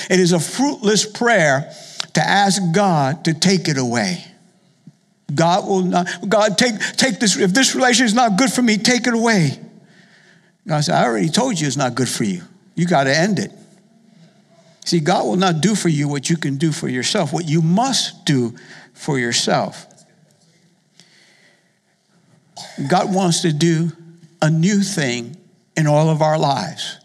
It 0.10 0.20
is 0.20 0.32
a 0.32 0.40
fruitless 0.40 1.06
prayer 1.06 1.74
to 2.14 2.22
ask 2.22 2.62
God 2.74 3.26
to 3.26 3.34
take 3.34 3.68
it 3.68 3.78
away. 3.78 4.24
God 5.34 5.68
will 5.68 5.82
not, 5.82 6.08
God, 6.28 6.58
take, 6.58 6.80
take 6.96 7.20
this, 7.20 7.38
if 7.38 7.54
this 7.54 7.76
relationship 7.76 8.08
is 8.08 8.14
not 8.14 8.38
good 8.38 8.52
for 8.52 8.62
me, 8.62 8.78
take 8.78 9.08
it 9.08 9.14
away. 9.14 9.60
God 10.68 10.82
said, 10.82 10.96
I 10.96 11.06
already 11.06 11.30
told 11.30 11.60
you 11.60 11.68
it's 11.68 11.78
not 11.78 11.96
good 11.96 12.10
for 12.10 12.24
you. 12.24 12.44
You 12.76 12.86
got 12.86 13.06
to 13.06 13.16
end 13.16 13.40
it. 13.40 13.52
See, 14.86 15.00
God 15.02 15.26
will 15.26 15.36
not 15.36 15.60
do 15.62 15.76
for 15.76 15.90
you 15.90 16.08
what 16.08 16.30
you 16.30 16.38
can 16.38 16.58
do 16.58 16.72
for 16.72 16.88
yourself, 16.88 17.34
what 17.34 17.48
you 17.48 17.62
must 17.62 18.26
do 18.26 18.56
for 18.94 19.20
yourself. 19.20 19.86
God 22.90 23.14
wants 23.14 23.42
to 23.42 23.52
do 23.52 23.92
a 24.42 24.50
new 24.50 24.82
thing 24.82 25.36
in 25.76 25.88
all 25.88 26.10
of 26.10 26.22
our 26.22 26.38
lives. 26.38 27.00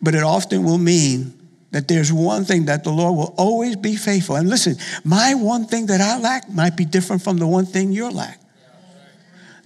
But 0.00 0.14
it 0.14 0.22
often 0.22 0.64
will 0.64 0.78
mean 0.78 1.45
that 1.72 1.88
there's 1.88 2.12
one 2.12 2.44
thing 2.44 2.66
that 2.66 2.84
the 2.84 2.90
Lord 2.90 3.16
will 3.16 3.34
always 3.36 3.76
be 3.76 3.96
faithful. 3.96 4.36
And 4.36 4.48
listen, 4.48 4.76
my 5.04 5.34
one 5.34 5.66
thing 5.66 5.86
that 5.86 6.00
I 6.00 6.18
lack 6.18 6.48
might 6.50 6.76
be 6.76 6.84
different 6.84 7.22
from 7.22 7.38
the 7.38 7.46
one 7.46 7.66
thing 7.66 7.92
you 7.92 8.10
lack. 8.10 8.40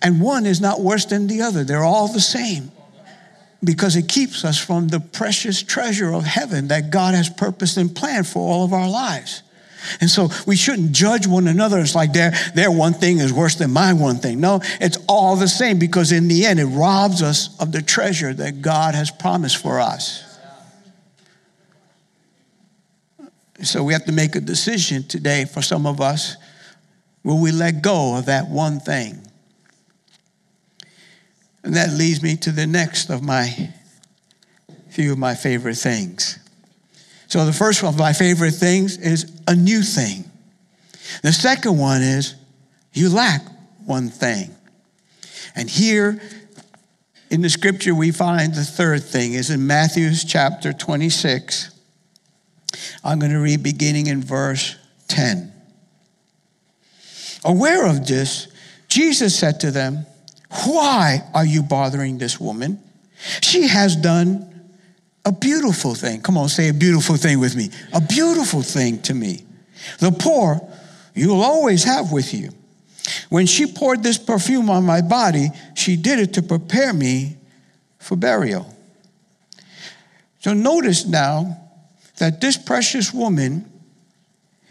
And 0.02 0.21
one 0.21 0.47
is 0.47 0.61
not 0.61 0.80
worse 0.80 1.04
than 1.04 1.26
the 1.26 1.42
other, 1.42 1.64
they're 1.64 1.85
all 1.85 2.09
the 2.09 2.21
same 2.21 2.73
because 3.62 3.97
it 3.97 4.09
keeps 4.09 4.45
us 4.45 4.59
from 4.59 4.88
the 4.88 5.00
precious 5.00 5.62
treasure 5.62 6.12
of 6.12 6.25
heaven 6.25 6.69
that 6.69 6.90
God 6.90 7.14
has 7.14 7.28
purposed 7.28 7.76
and 7.76 7.95
planned 7.95 8.26
for 8.26 8.38
all 8.38 8.64
of 8.64 8.73
our 8.73 8.88
lives. 8.88 9.42
And 10.00 10.11
so 10.11 10.28
we 10.47 10.57
shouldn't 10.57 10.92
judge 10.92 11.26
one 11.26 11.47
another. 11.47 11.78
It's 11.78 11.95
like 11.95 12.12
their, 12.12 12.33
their 12.54 12.71
one 12.71 12.92
thing 12.95 13.19
is 13.19 13.33
worse 13.33 13.54
than 13.57 13.71
my 13.71 13.92
one 13.92 14.16
thing. 14.16 14.40
No, 14.40 14.61
it's 14.80 14.99
all 15.09 15.37
the 15.37 15.49
same 15.49 15.78
because 15.78 16.12
in 16.12 16.28
the 16.28 16.45
end, 16.47 16.61
it 16.61 16.66
robs 16.66 17.23
us 17.23 17.59
of 17.61 17.73
the 17.73 17.83
treasure 17.83 18.33
that 18.35 18.62
God 18.62 18.95
has 18.95 19.11
promised 19.11 19.57
for 19.57 19.80
us. 19.80 20.29
So 23.62 23.83
we 23.83 23.93
have 23.93 24.05
to 24.07 24.12
make 24.12 24.37
a 24.37 24.40
decision 24.40 25.02
today 25.02 25.45
for 25.45 25.61
some 25.61 25.87
of 25.87 26.00
us. 26.00 26.37
Will 27.23 27.40
we 27.40 27.52
let 27.52 27.83
go 27.83 28.17
of 28.17 28.26
that 28.26 28.49
one 28.49 28.81
thing? 28.81 29.21
And 31.62 31.75
that 31.75 31.90
leads 31.90 32.23
me 32.23 32.37
to 32.37 32.52
the 32.52 32.67
next 32.67 33.11
of 33.11 33.23
my 33.23 33.71
few 34.90 35.12
of 35.12 35.19
my 35.19 35.35
favorite 35.35 35.76
things. 35.76 36.38
So 37.29 37.45
the 37.45 37.52
first 37.52 37.83
one 37.83 37.95
of 37.95 37.99
my 37.99 38.12
favorite 38.12 38.52
things 38.52 38.97
is 38.97 39.31
a 39.47 39.55
new 39.55 39.83
thing. 39.83 40.25
The 41.23 41.33
second 41.33 41.79
one 41.79 42.02
is 42.02 42.35
you 42.93 43.09
lack 43.09 43.43
one 43.85 44.09
thing. 44.09 44.55
And 45.55 45.69
here 45.69 46.21
in 47.31 47.43
the 47.43 47.50
scripture 47.50 47.95
we 47.95 48.11
find 48.11 48.55
the 48.55 48.64
third 48.64 49.05
thing 49.05 49.35
is 49.35 49.50
in 49.50 49.67
Matthew's 49.67 50.25
chapter 50.25 50.73
26. 50.73 51.71
I'm 53.03 53.19
going 53.19 53.33
to 53.33 53.41
read 53.41 53.62
beginning 53.62 54.07
in 54.07 54.23
verse 54.23 54.77
10. 55.09 55.53
Aware 57.45 57.87
of 57.87 58.07
this, 58.07 58.49
Jesus 58.89 59.39
said 59.39 59.61
to 59.61 59.71
them, 59.71 60.07
Why 60.65 61.23
are 61.35 61.45
you 61.45 61.62
bothering 61.62 62.19
this 62.19 62.39
woman? 62.39 62.83
She 63.43 63.67
has 63.69 63.97
done 63.97 64.47
a 65.25 65.33
beautiful 65.33 65.95
thing. 65.95 66.23
Come 66.23 66.39
on, 66.39 66.49
say 66.49 66.69
a 66.69 66.75
beautiful 66.75 67.17
thing 67.17 67.41
with 67.41 67.57
me. 67.57 67.71
A 67.93 68.00
beautiful 68.00 68.62
thing 68.62 69.00
to 69.03 69.15
me. 69.15 69.45
The 69.99 70.12
poor 70.12 70.61
you'll 71.15 71.43
always 71.43 71.85
have 71.85 72.12
with 72.12 72.33
you. 72.33 72.50
When 73.29 73.47
she 73.47 73.67
poured 73.67 74.03
this 74.03 74.19
perfume 74.19 74.71
on 74.71 74.85
my 74.85 75.00
body, 75.00 75.49
she 75.75 75.97
did 75.97 76.19
it 76.19 76.35
to 76.35 76.43
prepare 76.43 76.93
me 76.93 77.37
for 77.99 78.17
burial. 78.17 78.75
So 80.41 80.53
notice 80.55 81.07
now 81.07 81.60
that 82.21 82.41
this 82.41 82.57
precious 82.57 83.12
woman, 83.12 83.71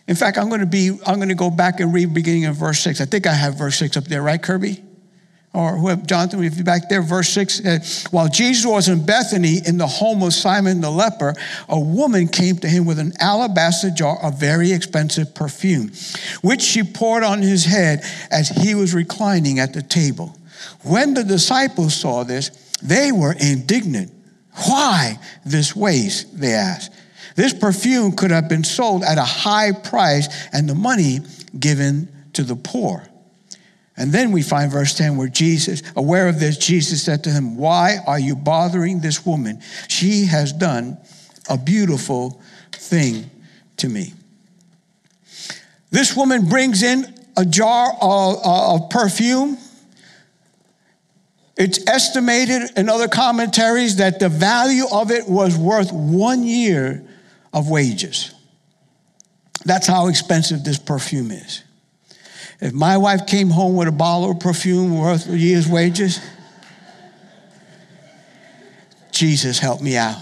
in 0.07 0.15
fact, 0.15 0.37
I'm 0.37 0.47
going 0.49 0.61
to 0.61 0.65
be, 0.65 0.97
I'm 1.05 1.17
going 1.17 1.29
to 1.29 1.35
go 1.35 1.49
back 1.49 1.79
and 1.81 1.93
read 1.93 2.13
beginning 2.13 2.45
of 2.45 2.55
verse 2.55 2.79
six. 2.79 3.01
I 3.01 3.05
think 3.05 3.27
I 3.27 3.33
have 3.33 3.57
verse 3.57 3.75
six 3.75 3.97
up 3.97 4.05
there, 4.05 4.23
right, 4.23 4.41
Kirby? 4.41 4.81
or 5.53 5.75
whoever, 5.77 6.01
Jonathan, 6.05 6.43
if 6.43 6.55
you're 6.55 6.63
back 6.63 6.89
there, 6.89 7.01
verse 7.01 7.29
6, 7.29 7.65
uh, 7.65 7.79
while 8.11 8.27
Jesus 8.27 8.65
was 8.65 8.87
in 8.87 9.03
Bethany 9.03 9.57
in 9.65 9.77
the 9.77 9.87
home 9.87 10.21
of 10.21 10.33
Simon 10.33 10.79
the 10.79 10.91
leper, 10.91 11.33
a 11.67 11.79
woman 11.79 12.27
came 12.27 12.57
to 12.57 12.67
him 12.67 12.85
with 12.85 12.99
an 12.99 13.13
alabaster 13.19 13.89
jar 13.89 14.21
of 14.21 14.39
very 14.39 14.71
expensive 14.71 15.33
perfume, 15.33 15.91
which 16.41 16.61
she 16.61 16.83
poured 16.83 17.23
on 17.23 17.41
his 17.41 17.65
head 17.65 18.03
as 18.29 18.49
he 18.49 18.75
was 18.75 18.93
reclining 18.93 19.59
at 19.59 19.73
the 19.73 19.81
table. 19.81 20.37
When 20.83 21.15
the 21.15 21.23
disciples 21.23 21.95
saw 21.95 22.23
this, 22.23 22.49
they 22.83 23.11
were 23.11 23.33
indignant. 23.33 24.13
Why 24.67 25.19
this 25.45 25.75
waste? 25.75 26.39
They 26.39 26.53
asked. 26.53 26.93
This 27.35 27.53
perfume 27.53 28.13
could 28.13 28.31
have 28.31 28.49
been 28.49 28.63
sold 28.63 29.03
at 29.03 29.17
a 29.17 29.23
high 29.23 29.71
price 29.71 30.27
and 30.51 30.67
the 30.67 30.75
money 30.75 31.19
given 31.57 32.11
to 32.33 32.43
the 32.43 32.55
poor. 32.55 33.03
And 33.97 34.13
then 34.13 34.31
we 34.31 34.41
find 34.41 34.71
verse 34.71 34.93
10 34.95 35.17
where 35.17 35.27
Jesus, 35.27 35.83
aware 35.95 36.29
of 36.29 36.39
this, 36.39 36.57
Jesus 36.57 37.03
said 37.03 37.25
to 37.25 37.29
him, 37.29 37.57
Why 37.57 37.97
are 38.07 38.19
you 38.19 38.35
bothering 38.35 39.01
this 39.01 39.25
woman? 39.25 39.61
She 39.89 40.25
has 40.25 40.53
done 40.53 40.97
a 41.49 41.57
beautiful 41.57 42.41
thing 42.71 43.29
to 43.77 43.89
me. 43.89 44.13
This 45.91 46.15
woman 46.15 46.47
brings 46.47 46.81
in 46.81 47.13
a 47.35 47.45
jar 47.45 47.91
of, 48.01 48.35
uh, 48.45 48.75
of 48.75 48.89
perfume. 48.89 49.57
It's 51.57 51.85
estimated 51.87 52.69
in 52.77 52.87
other 52.87 53.09
commentaries 53.09 53.97
that 53.97 54.19
the 54.19 54.29
value 54.29 54.85
of 54.89 55.11
it 55.11 55.27
was 55.27 55.57
worth 55.57 55.91
one 55.91 56.43
year 56.43 57.05
of 57.53 57.69
wages. 57.69 58.33
That's 59.65 59.87
how 59.87 60.07
expensive 60.07 60.63
this 60.63 60.79
perfume 60.79 61.31
is. 61.31 61.63
If 62.61 62.73
my 62.73 62.97
wife 62.97 63.25
came 63.25 63.49
home 63.49 63.75
with 63.75 63.87
a 63.87 63.91
bottle 63.91 64.31
of 64.31 64.39
perfume 64.39 64.97
worth 64.97 65.29
a 65.29 65.37
year's 65.37 65.67
wages, 65.67 66.19
Jesus 69.11 69.59
help 69.59 69.81
me 69.81 69.97
out. 69.97 70.17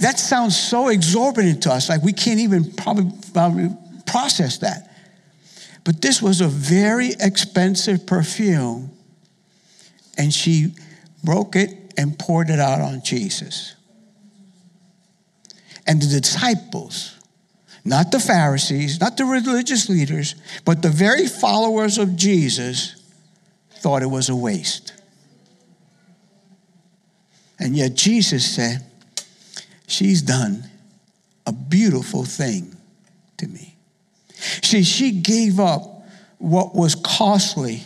that 0.00 0.18
sounds 0.18 0.56
so 0.56 0.88
exorbitant 0.88 1.62
to 1.64 1.72
us, 1.72 1.88
like 1.88 2.02
we 2.02 2.12
can't 2.12 2.40
even 2.40 2.72
probably, 2.72 3.10
probably 3.32 3.70
process 4.06 4.58
that. 4.58 4.90
But 5.84 6.00
this 6.00 6.22
was 6.22 6.40
a 6.40 6.48
very 6.48 7.10
expensive 7.20 8.06
perfume, 8.06 8.90
and 10.16 10.32
she 10.32 10.74
broke 11.22 11.56
it 11.56 11.92
and 11.96 12.18
poured 12.18 12.50
it 12.50 12.58
out 12.58 12.80
on 12.80 13.02
Jesus. 13.02 13.73
And 15.86 16.00
the 16.00 16.20
disciples 16.20 17.14
not 17.84 18.10
the 18.10 18.20
Pharisees, 18.20 18.98
not 18.98 19.18
the 19.18 19.26
religious 19.26 19.88
leaders, 19.90 20.34
but 20.64 20.80
the 20.80 20.88
very 20.88 21.26
followers 21.26 21.98
of 21.98 22.16
Jesus 22.16 22.96
thought 23.76 24.02
it 24.02 24.06
was 24.06 24.30
a 24.30 24.36
waste. 24.36 24.94
And 27.58 27.76
yet 27.76 27.94
Jesus 27.94 28.44
said, 28.54 28.86
She's 29.86 30.22
done 30.22 30.64
a 31.46 31.52
beautiful 31.52 32.24
thing 32.24 32.74
to 33.36 33.46
me. 33.46 33.76
See, 34.62 34.82
she 34.82 35.10
gave 35.10 35.60
up 35.60 36.06
what 36.38 36.74
was 36.74 36.94
costly, 36.94 37.82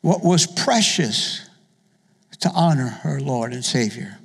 what 0.00 0.24
was 0.24 0.46
precious 0.46 1.48
to 2.40 2.50
honor 2.50 2.88
her 2.88 3.20
Lord 3.20 3.52
and 3.52 3.64
Savior. 3.64 4.18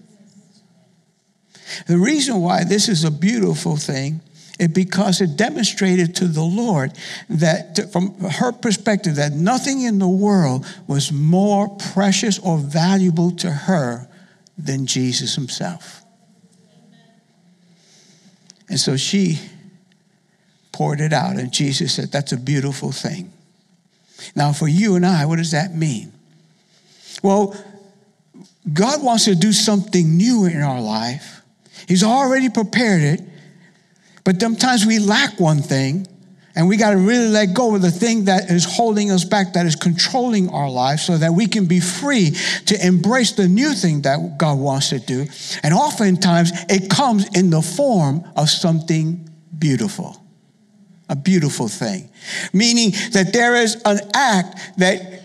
The 1.88 1.98
reason 1.98 2.42
why 2.42 2.64
this 2.64 2.90
is 2.90 3.04
a 3.04 3.12
beautiful 3.12 3.78
thing 3.78 4.22
it 4.60 4.74
because 4.74 5.22
it 5.22 5.38
demonstrated 5.38 6.16
to 6.18 6.28
the 6.28 6.44
Lord 6.44 6.92
that, 7.30 7.92
from 7.94 8.20
her 8.20 8.52
perspective, 8.52 9.16
that 9.16 9.32
nothing 9.32 9.82
in 9.82 10.00
the 10.00 10.08
world 10.08 10.66
was 10.86 11.14
more 11.14 11.70
precious 11.70 12.38
or 12.40 12.58
valuable 12.58 13.32
to 13.38 13.50
her 13.50 14.08
than 14.58 14.86
Jesus 14.86 15.36
himself. 15.36 16.04
And 18.68 18.78
so 18.78 18.98
she 18.98 19.40
poured 20.74 21.00
it 21.00 21.14
out, 21.14 21.38
and 21.38 21.52
Jesus 21.52 21.96
said, 21.96 22.12
That's 22.12 22.34
a 22.34 22.38
beautiful 22.38 22.92
thing. 22.92 23.32
Now, 24.36 24.52
for 24.52 24.68
you 24.68 24.96
and 24.96 25.06
I, 25.06 25.26
what 25.26 25.38
does 25.38 25.52
that 25.52 25.74
mean? 25.74 26.12
Well, 27.24 27.56
God 28.72 29.02
wants 29.02 29.26
to 29.26 29.36
do 29.36 29.54
something 29.54 30.18
new 30.18 30.46
in 30.46 30.62
our 30.62 30.82
life. 30.82 31.39
He's 31.88 32.04
already 32.04 32.50
prepared 32.50 33.02
it. 33.02 33.22
But 34.24 34.40
sometimes 34.40 34.86
we 34.86 35.00
lack 35.00 35.40
one 35.40 35.62
thing, 35.62 36.06
and 36.56 36.68
we 36.68 36.78
got 36.78 36.92
to 36.92 36.98
really 36.98 37.30
let 37.30 37.54
go 37.54 37.74
of 37.74 37.82
the 37.82 37.90
thing 37.90 38.26
that 38.26 38.52
is 38.52 38.66
holding 38.66 39.12
us 39.12 39.24
back, 39.24 39.54
that 39.54 39.66
is 39.66 39.76
controlling 39.76 40.50
our 40.50 40.70
lives, 40.70 41.04
so 41.04 41.18
that 41.18 41.34
we 41.34 41.48
can 41.48 41.66
be 41.66 41.80
free 41.80 42.36
to 42.66 42.86
embrace 42.86 43.32
the 43.32 43.48
new 43.48 43.74
thing 43.74 44.02
that 44.02 44.38
God 44.38 44.60
wants 44.60 44.90
to 44.90 45.00
do. 45.00 45.26
And 45.64 45.74
oftentimes, 45.74 46.52
it 46.70 46.90
comes 46.90 47.28
in 47.36 47.50
the 47.50 47.62
form 47.62 48.24
of 48.36 48.50
something 48.50 49.30
beautiful, 49.58 50.22
a 51.08 51.16
beautiful 51.16 51.68
thing. 51.68 52.10
Meaning 52.54 52.92
that 53.14 53.32
there 53.34 53.56
is 53.56 53.82
an 53.86 54.00
act 54.14 54.78
that 54.78 55.24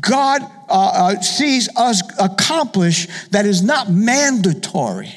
God 0.00 0.42
uh, 0.42 0.48
uh, 0.68 1.20
sees 1.20 1.68
us 1.76 2.02
accomplish 2.18 3.08
that 3.30 3.46
is 3.46 3.62
not 3.62 3.90
mandatory 3.90 5.12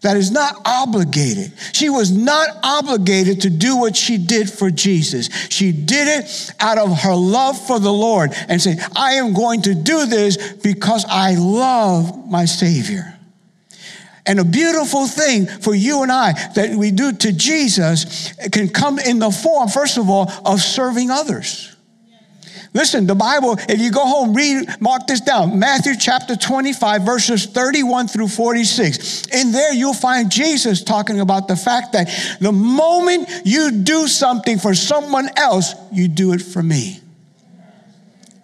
that 0.00 0.16
is 0.16 0.30
not 0.30 0.56
obligated. 0.64 1.52
She 1.72 1.90
was 1.90 2.10
not 2.10 2.48
obligated 2.62 3.42
to 3.42 3.50
do 3.50 3.76
what 3.76 3.96
she 3.96 4.16
did 4.16 4.50
for 4.50 4.70
Jesus. 4.70 5.28
She 5.50 5.72
did 5.72 6.08
it 6.08 6.54
out 6.58 6.78
of 6.78 7.00
her 7.00 7.14
love 7.14 7.60
for 7.66 7.78
the 7.78 7.92
Lord 7.92 8.32
and 8.48 8.60
said, 8.60 8.78
I 8.96 9.14
am 9.14 9.34
going 9.34 9.62
to 9.62 9.74
do 9.74 10.06
this 10.06 10.54
because 10.54 11.04
I 11.08 11.34
love 11.34 12.28
my 12.30 12.46
Savior. 12.46 13.18
And 14.26 14.38
a 14.38 14.44
beautiful 14.44 15.06
thing 15.06 15.46
for 15.46 15.74
you 15.74 16.02
and 16.02 16.12
I 16.12 16.32
that 16.54 16.76
we 16.76 16.90
do 16.90 17.12
to 17.12 17.32
Jesus 17.32 18.32
can 18.52 18.68
come 18.68 18.98
in 18.98 19.18
the 19.18 19.30
form, 19.30 19.68
first 19.68 19.98
of 19.98 20.08
all, 20.08 20.30
of 20.44 20.60
serving 20.60 21.10
others. 21.10 21.76
Listen, 22.72 23.06
the 23.06 23.16
Bible, 23.16 23.56
if 23.68 23.80
you 23.80 23.90
go 23.90 24.06
home, 24.06 24.32
read, 24.32 24.80
mark 24.80 25.06
this 25.08 25.20
down 25.20 25.58
Matthew 25.58 25.96
chapter 25.98 26.36
25, 26.36 27.02
verses 27.02 27.46
31 27.46 28.06
through 28.08 28.28
46. 28.28 29.26
In 29.28 29.50
there, 29.50 29.74
you'll 29.74 29.92
find 29.92 30.30
Jesus 30.30 30.84
talking 30.84 31.20
about 31.20 31.48
the 31.48 31.56
fact 31.56 31.92
that 31.94 32.08
the 32.40 32.52
moment 32.52 33.28
you 33.44 33.72
do 33.72 34.06
something 34.06 34.58
for 34.58 34.74
someone 34.74 35.28
else, 35.36 35.74
you 35.90 36.06
do 36.06 36.32
it 36.32 36.40
for 36.40 36.62
me. 36.62 37.00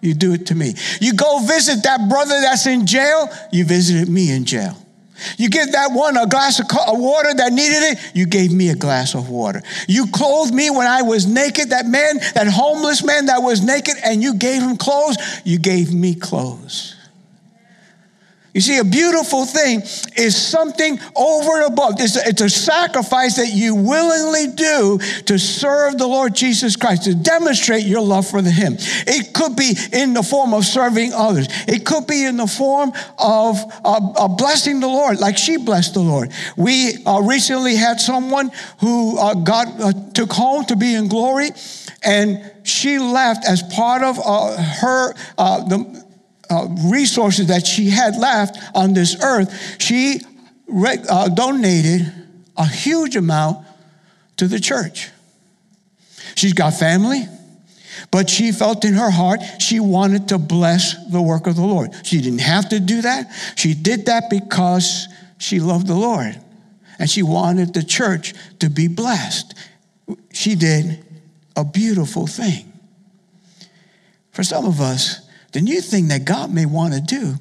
You 0.01 0.13
do 0.13 0.33
it 0.33 0.47
to 0.47 0.55
me. 0.55 0.73
You 0.99 1.13
go 1.13 1.39
visit 1.39 1.83
that 1.83 2.09
brother 2.09 2.39
that's 2.41 2.67
in 2.67 2.85
jail, 2.85 3.29
you 3.51 3.63
visited 3.63 4.09
me 4.09 4.31
in 4.31 4.45
jail. 4.45 4.77
You 5.37 5.49
give 5.49 5.71
that 5.71 5.91
one 5.91 6.17
a 6.17 6.27
glass 6.27 6.59
of 6.59 6.65
water 6.69 7.33
that 7.33 7.53
needed 7.53 7.83
it, 7.83 8.11
you 8.13 8.25
gave 8.25 8.51
me 8.51 8.69
a 8.69 8.75
glass 8.75 9.15
of 9.15 9.29
water. 9.29 9.61
You 9.87 10.07
clothed 10.07 10.53
me 10.53 10.69
when 10.69 10.87
I 10.87 11.01
was 11.01 11.25
naked, 11.25 11.69
that 11.69 11.85
man, 11.85 12.17
that 12.35 12.47
homeless 12.47 13.03
man 13.03 13.27
that 13.27 13.41
was 13.41 13.63
naked, 13.63 13.95
and 14.03 14.21
you 14.21 14.35
gave 14.35 14.61
him 14.61 14.77
clothes, 14.77 15.17
you 15.43 15.57
gave 15.59 15.93
me 15.93 16.15
clothes. 16.15 16.96
You 18.57 18.61
see, 18.61 18.79
a 18.79 18.83
beautiful 18.83 19.45
thing 19.45 19.81
is 20.15 20.35
something 20.35 20.99
over 21.15 21.61
and 21.61 21.71
above. 21.71 22.01
It's 22.01 22.15
a, 22.15 22.27
it's 22.27 22.41
a, 22.41 22.49
sacrifice 22.49 23.35
that 23.35 23.49
you 23.53 23.75
willingly 23.75 24.47
do 24.47 24.97
to 25.25 25.37
serve 25.37 25.99
the 25.99 26.07
Lord 26.07 26.33
Jesus 26.33 26.75
Christ, 26.75 27.03
to 27.03 27.13
demonstrate 27.13 27.85
your 27.85 28.01
love 28.01 28.27
for 28.27 28.41
Him. 28.41 28.77
It 29.05 29.35
could 29.35 29.55
be 29.55 29.77
in 29.93 30.15
the 30.15 30.23
form 30.23 30.55
of 30.55 30.65
serving 30.65 31.13
others, 31.13 31.47
it 31.67 31.85
could 31.85 32.07
be 32.07 32.25
in 32.25 32.37
the 32.37 32.47
form 32.47 32.93
of 33.19 33.57
uh, 33.85 33.99
uh, 34.15 34.27
blessing 34.27 34.79
the 34.79 34.87
Lord, 34.87 35.19
like 35.19 35.37
she 35.37 35.57
blessed 35.57 35.93
the 35.93 35.99
Lord. 35.99 36.31
We 36.55 36.95
uh, 37.05 37.21
recently 37.21 37.75
had 37.75 38.01
someone 38.01 38.49
who 38.79 39.19
uh, 39.19 39.35
God 39.35 39.67
uh, 39.79 39.93
took 40.15 40.33
home 40.33 40.65
to 40.65 40.75
be 40.75 40.95
in 40.95 41.09
glory, 41.09 41.51
and 42.01 42.51
she 42.63 42.97
left 42.97 43.45
as 43.45 43.61
part 43.61 44.01
of 44.01 44.17
uh, 44.17 44.59
her, 44.59 45.13
the 45.37 46.06
uh, 46.49 46.67
resources 46.89 47.47
that 47.47 47.65
she 47.65 47.89
had 47.89 48.17
left 48.17 48.57
on 48.75 48.93
this 48.93 49.21
earth, 49.21 49.81
she 49.81 50.19
re- 50.67 51.03
uh, 51.09 51.29
donated 51.29 52.11
a 52.55 52.65
huge 52.65 53.15
amount 53.15 53.65
to 54.37 54.47
the 54.47 54.59
church. 54.59 55.09
She's 56.35 56.53
got 56.53 56.73
family, 56.73 57.23
but 58.11 58.29
she 58.29 58.51
felt 58.51 58.85
in 58.85 58.93
her 58.93 59.09
heart 59.09 59.41
she 59.59 59.79
wanted 59.79 60.29
to 60.29 60.37
bless 60.37 60.95
the 61.07 61.21
work 61.21 61.47
of 61.47 61.55
the 61.55 61.65
Lord. 61.65 61.91
She 62.03 62.21
didn't 62.21 62.39
have 62.39 62.69
to 62.69 62.79
do 62.79 63.01
that. 63.01 63.31
She 63.55 63.73
did 63.73 64.05
that 64.05 64.29
because 64.29 65.07
she 65.37 65.59
loved 65.59 65.87
the 65.87 65.95
Lord 65.95 66.39
and 66.99 67.09
she 67.09 67.23
wanted 67.23 67.73
the 67.73 67.83
church 67.83 68.33
to 68.59 68.69
be 68.69 68.87
blessed. 68.87 69.53
She 70.31 70.55
did 70.55 71.03
a 71.55 71.63
beautiful 71.63 72.27
thing. 72.27 72.71
For 74.31 74.43
some 74.43 74.65
of 74.65 74.79
us, 74.79 75.26
the 75.57 75.63
new 75.63 75.81
thing 75.81 76.09
that 76.09 76.23
God 76.23 76.53
may 76.53 76.67
want 76.67 76.93
to 76.93 77.01
do 77.01 77.33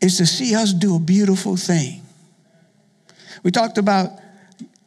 is 0.00 0.18
to 0.18 0.24
see 0.24 0.54
us 0.54 0.72
do 0.72 0.94
a 0.94 1.00
beautiful 1.00 1.56
thing. 1.56 2.00
We 3.42 3.50
talked 3.50 3.76
about 3.76 4.10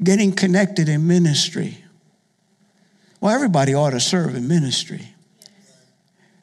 getting 0.02 0.32
connected 0.32 0.88
in 0.88 1.08
ministry. 1.08 1.78
Well, 3.20 3.36
everybody 3.36 3.74
ought 3.74 3.90
to 3.90 4.00
serve 4.00 4.34
in 4.34 4.48
ministry. 4.48 5.10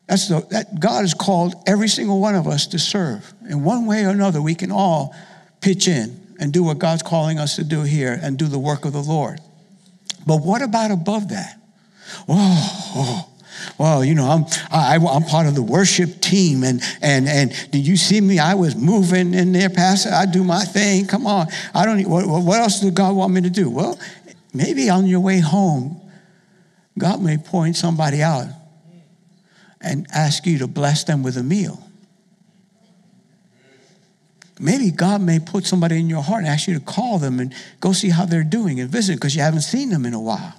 That's 0.06 0.28
the, 0.28 0.46
that 0.50 0.78
God 0.78 1.00
has 1.00 1.14
called 1.14 1.54
every 1.66 1.88
single 1.88 2.20
one 2.20 2.34
of 2.34 2.46
us 2.46 2.66
to 2.66 2.78
serve. 2.78 3.32
In 3.48 3.64
one 3.64 3.86
way 3.86 4.04
or 4.04 4.10
another, 4.10 4.42
we 4.42 4.54
can 4.54 4.70
all 4.70 5.14
pitch 5.62 5.88
in 5.88 6.34
and 6.38 6.52
do 6.52 6.62
what 6.62 6.78
God's 6.80 7.02
calling 7.02 7.38
us 7.38 7.56
to 7.56 7.64
do 7.64 7.80
here 7.80 8.20
and 8.22 8.36
do 8.36 8.46
the 8.46 8.58
work 8.58 8.84
of 8.84 8.92
the 8.92 9.02
Lord. 9.02 9.40
But 10.26 10.42
what 10.42 10.60
about 10.60 10.90
above 10.90 11.30
that? 11.30 11.58
Oh, 12.28 12.92
oh 12.94 13.31
well, 13.78 14.04
you 14.04 14.14
know, 14.14 14.26
I'm 14.26 14.44
I, 14.70 14.94
am 14.94 15.06
i 15.06 15.14
am 15.14 15.22
part 15.22 15.46
of 15.46 15.54
the 15.54 15.62
worship 15.62 16.20
team, 16.20 16.64
and 16.64 16.82
and 17.00 17.28
and 17.28 17.52
did 17.70 17.86
you 17.86 17.96
see 17.96 18.20
me? 18.20 18.38
I 18.38 18.54
was 18.54 18.76
moving 18.76 19.34
in 19.34 19.52
there, 19.52 19.70
Pastor. 19.70 20.10
I 20.12 20.26
do 20.26 20.44
my 20.44 20.64
thing. 20.64 21.06
Come 21.06 21.26
on, 21.26 21.46
I 21.74 21.84
don't. 21.84 22.02
What, 22.08 22.26
what 22.26 22.60
else 22.60 22.80
does 22.80 22.90
God 22.92 23.14
want 23.14 23.32
me 23.32 23.40
to 23.42 23.50
do? 23.50 23.70
Well, 23.70 23.98
maybe 24.52 24.90
on 24.90 25.06
your 25.06 25.20
way 25.20 25.40
home, 25.40 26.00
God 26.98 27.22
may 27.22 27.38
point 27.38 27.76
somebody 27.76 28.22
out 28.22 28.46
and 29.80 30.06
ask 30.12 30.46
you 30.46 30.58
to 30.58 30.66
bless 30.66 31.04
them 31.04 31.22
with 31.22 31.36
a 31.36 31.42
meal. 31.42 31.82
Maybe 34.60 34.92
God 34.92 35.20
may 35.20 35.40
put 35.40 35.66
somebody 35.66 35.98
in 35.98 36.08
your 36.08 36.22
heart 36.22 36.44
and 36.44 36.48
ask 36.48 36.68
you 36.68 36.74
to 36.74 36.84
call 36.84 37.18
them 37.18 37.40
and 37.40 37.52
go 37.80 37.92
see 37.92 38.10
how 38.10 38.26
they're 38.26 38.44
doing 38.44 38.78
and 38.78 38.88
visit 38.88 39.14
because 39.14 39.34
you 39.34 39.42
haven't 39.42 39.62
seen 39.62 39.90
them 39.90 40.06
in 40.06 40.14
a 40.14 40.20
while. 40.20 40.54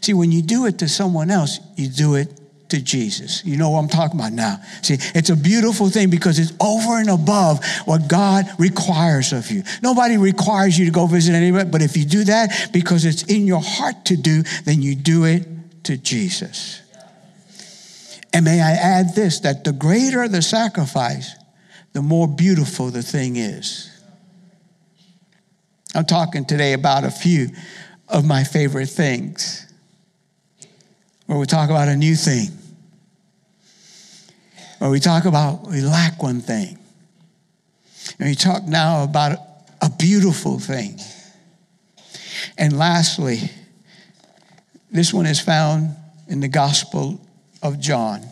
See, 0.00 0.14
when 0.14 0.32
you 0.32 0.42
do 0.42 0.66
it 0.66 0.78
to 0.78 0.88
someone 0.88 1.30
else, 1.30 1.60
you 1.76 1.88
do 1.88 2.14
it 2.14 2.40
to 2.74 2.82
Jesus. 2.82 3.44
You 3.44 3.56
know 3.56 3.70
what 3.70 3.80
I'm 3.80 3.88
talking 3.88 4.18
about 4.18 4.32
now. 4.32 4.56
See, 4.82 4.96
it's 5.14 5.30
a 5.30 5.36
beautiful 5.36 5.88
thing 5.88 6.10
because 6.10 6.38
it's 6.38 6.52
over 6.60 6.98
and 6.98 7.08
above 7.08 7.64
what 7.84 8.08
God 8.08 8.46
requires 8.58 9.32
of 9.32 9.50
you. 9.50 9.62
Nobody 9.82 10.16
requires 10.16 10.78
you 10.78 10.86
to 10.86 10.90
go 10.90 11.06
visit 11.06 11.34
anybody, 11.34 11.68
but 11.70 11.82
if 11.82 11.96
you 11.96 12.04
do 12.04 12.24
that 12.24 12.70
because 12.72 13.04
it's 13.04 13.22
in 13.24 13.46
your 13.46 13.62
heart 13.62 14.06
to 14.06 14.16
do, 14.16 14.42
then 14.64 14.82
you 14.82 14.94
do 14.94 15.24
it 15.24 15.46
to 15.84 15.96
Jesus. 15.96 16.80
And 18.32 18.44
may 18.44 18.60
I 18.60 18.72
add 18.72 19.14
this 19.14 19.40
that 19.40 19.62
the 19.62 19.72
greater 19.72 20.26
the 20.26 20.42
sacrifice, 20.42 21.36
the 21.92 22.02
more 22.02 22.26
beautiful 22.26 22.90
the 22.90 23.02
thing 23.02 23.36
is. 23.36 23.90
I'm 25.94 26.04
talking 26.04 26.44
today 26.44 26.72
about 26.72 27.04
a 27.04 27.10
few 27.10 27.50
of 28.08 28.24
my 28.24 28.42
favorite 28.42 28.88
things 28.88 29.63
where 31.26 31.38
we 31.38 31.46
talk 31.46 31.70
about 31.70 31.88
a 31.88 31.96
new 31.96 32.14
thing, 32.14 32.48
where 34.78 34.90
we 34.90 35.00
talk 35.00 35.24
about 35.24 35.66
we 35.66 35.80
lack 35.80 36.22
one 36.22 36.40
thing. 36.40 36.78
And 38.18 38.28
we 38.28 38.34
talk 38.34 38.64
now 38.64 39.02
about 39.02 39.38
a 39.80 39.90
beautiful 39.90 40.58
thing. 40.58 40.98
And 42.58 42.76
lastly, 42.78 43.50
this 44.90 45.12
one 45.12 45.26
is 45.26 45.40
found 45.40 45.96
in 46.28 46.40
the 46.40 46.48
Gospel 46.48 47.20
of 47.62 47.80
John 47.80 48.22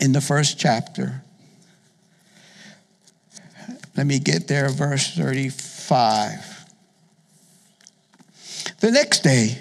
in 0.00 0.12
the 0.12 0.20
first 0.20 0.58
chapter. 0.58 1.22
Let 3.96 4.06
me 4.06 4.18
get 4.18 4.48
there, 4.48 4.68
verse 4.70 5.14
35. 5.14 6.64
The 8.80 8.90
next 8.90 9.22
day, 9.22 9.58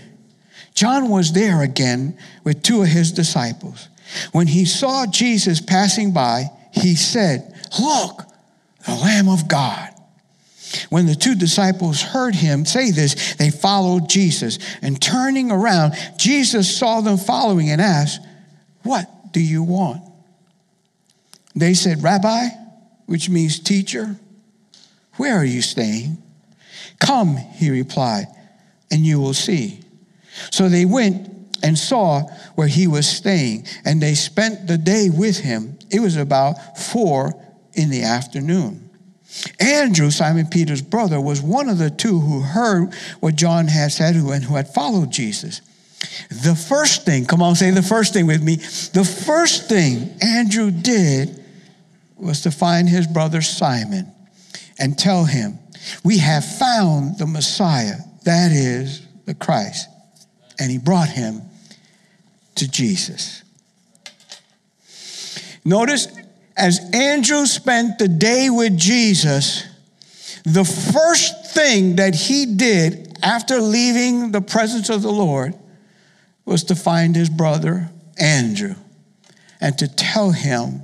John 0.82 1.10
was 1.10 1.34
there 1.34 1.62
again 1.62 2.18
with 2.44 2.64
two 2.64 2.82
of 2.82 2.88
his 2.88 3.12
disciples. 3.12 3.88
When 4.32 4.48
he 4.48 4.66
saw 4.66 5.06
Jesus 5.06 5.62
passing 5.62 6.12
by, 6.12 6.46
he 6.74 6.96
said, 6.96 7.54
Look, 7.80 8.24
the 8.88 8.96
Lamb 8.96 9.30
of 9.30 9.48
God. 9.48 9.90
When 10.90 11.06
the 11.06 11.14
two 11.14 11.36
disciples 11.36 12.02
heard 12.02 12.34
him 12.34 12.66
say 12.66 12.90
this, 12.90 13.36
they 13.36 13.52
followed 13.52 14.10
Jesus. 14.10 14.58
And 14.82 15.00
turning 15.00 15.52
around, 15.52 15.94
Jesus 16.18 16.76
saw 16.76 17.02
them 17.02 17.18
following 17.18 17.70
and 17.70 17.80
asked, 17.80 18.20
What 18.82 19.08
do 19.34 19.40
you 19.40 19.62
want? 19.62 20.02
They 21.56 21.76
said, 21.76 22.02
Rabbi, 22.02 22.48
which 23.06 23.30
means 23.30 23.60
teacher, 23.60 24.16
where 25.18 25.38
are 25.38 25.46
you 25.46 25.62
staying? 25.62 26.18
Come, 27.00 27.38
he 27.38 27.70
replied, 27.70 28.26
and 28.90 29.06
you 29.06 29.20
will 29.20 29.36
see. 29.36 29.82
So 30.50 30.70
they 30.70 30.86
went 30.86 31.32
and 31.64 31.78
saw 31.78 32.24
where 32.56 32.68
he 32.68 32.88
was 32.88 33.08
staying, 33.08 33.66
and 33.86 34.02
they 34.02 34.16
spent 34.16 34.68
the 34.68 34.78
day 34.78 35.10
with 35.10 35.40
him. 35.40 35.78
It 35.90 36.00
was 36.00 36.18
about 36.18 36.78
four 36.78 37.34
in 37.74 37.90
the 37.90 38.04
afternoon. 38.04 38.90
Andrew, 39.60 40.12
Simon 40.12 40.48
Peter's 40.48 40.82
brother, 40.82 41.22
was 41.22 41.42
one 41.42 41.70
of 41.70 41.78
the 41.78 41.90
two 41.90 42.20
who 42.20 42.42
heard 42.42 42.94
what 43.20 43.36
John 43.36 43.68
had 43.68 43.92
said 43.92 44.16
and 44.16 44.44
who 44.44 44.56
had 44.56 44.74
followed 44.74 45.12
Jesus. 45.12 45.62
The 46.30 46.56
first 46.56 47.06
thing, 47.06 47.26
come 47.26 47.42
on, 47.42 47.56
say 47.56 47.72
the 47.72 47.82
first 47.82 48.14
thing 48.14 48.28
with 48.28 48.44
me. 48.44 48.56
The 48.56 49.06
first 49.26 49.70
thing 49.70 50.18
Andrew 50.22 50.72
did 50.72 51.44
was 52.18 52.42
to 52.42 52.52
find 52.52 52.90
his 52.90 53.08
brother 53.08 53.42
Simon 53.42 54.12
and 54.80 54.98
tell 54.98 55.26
him, 55.26 55.60
We 56.04 56.18
have 56.18 56.44
found 56.44 57.18
the 57.18 57.28
Messiah, 57.28 57.98
that 58.26 58.52
is 58.52 59.06
the 59.26 59.34
Christ 59.34 59.91
and 60.62 60.70
he 60.70 60.78
brought 60.78 61.10
him 61.10 61.42
to 62.54 62.70
Jesus. 62.70 63.42
Notice, 65.66 66.08
as 66.56 66.80
Andrew 66.94 67.48
spent 67.48 67.98
the 67.98 68.08
day 68.08 68.52
with 68.52 68.78
Jesus, 68.78 69.66
the 70.46 70.64
first 70.64 71.48
thing 71.56 71.96
that 71.96 72.14
he 72.14 72.46
did 72.46 73.18
after 73.24 73.60
leaving 73.60 74.32
the 74.32 74.42
presence 74.42 74.90
of 74.90 75.02
the 75.02 75.12
Lord 75.12 75.56
was 76.46 76.64
to 76.66 76.76
find 76.76 77.16
his 77.16 77.30
brother 77.30 77.90
Andrew 78.20 78.76
and 79.60 79.76
to 79.80 79.88
tell 79.88 80.30
him 80.30 80.84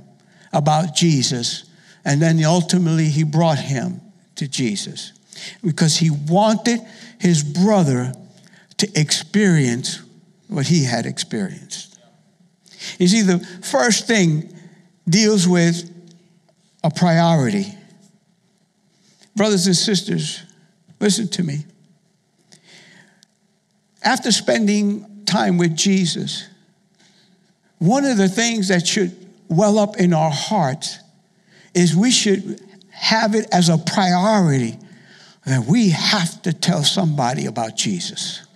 about 0.52 0.96
Jesus. 0.96 1.70
And 2.04 2.20
then 2.20 2.42
ultimately, 2.44 3.10
he 3.10 3.22
brought 3.22 3.60
him 3.60 4.00
to 4.34 4.48
Jesus 4.48 5.12
because 5.62 5.98
he 5.98 6.10
wanted 6.10 6.80
his 7.20 7.44
brother 7.44 8.12
to 8.78 8.90
experience 8.98 10.02
what 10.48 10.66
he 10.66 10.84
had 10.84 11.06
experienced. 11.06 11.98
You 12.98 13.08
see, 13.08 13.22
the 13.22 13.38
first 13.62 14.06
thing 14.06 14.54
deals 15.08 15.46
with 15.46 15.90
a 16.84 16.90
priority. 16.90 17.66
Brothers 19.36 19.66
and 19.66 19.76
sisters, 19.76 20.42
listen 21.00 21.28
to 21.28 21.42
me. 21.42 21.64
After 24.02 24.30
spending 24.32 25.24
time 25.26 25.58
with 25.58 25.76
Jesus, 25.76 26.48
one 27.78 28.04
of 28.04 28.16
the 28.16 28.28
things 28.28 28.68
that 28.68 28.86
should 28.86 29.14
well 29.48 29.78
up 29.78 29.96
in 29.96 30.12
our 30.12 30.30
hearts 30.30 30.98
is 31.74 31.94
we 31.94 32.10
should 32.10 32.60
have 32.90 33.34
it 33.34 33.46
as 33.52 33.68
a 33.68 33.78
priority 33.78 34.78
that 35.46 35.64
we 35.66 35.90
have 35.90 36.42
to 36.42 36.52
tell 36.52 36.82
somebody 36.82 37.46
about 37.46 37.76
Jesus. 37.76 38.47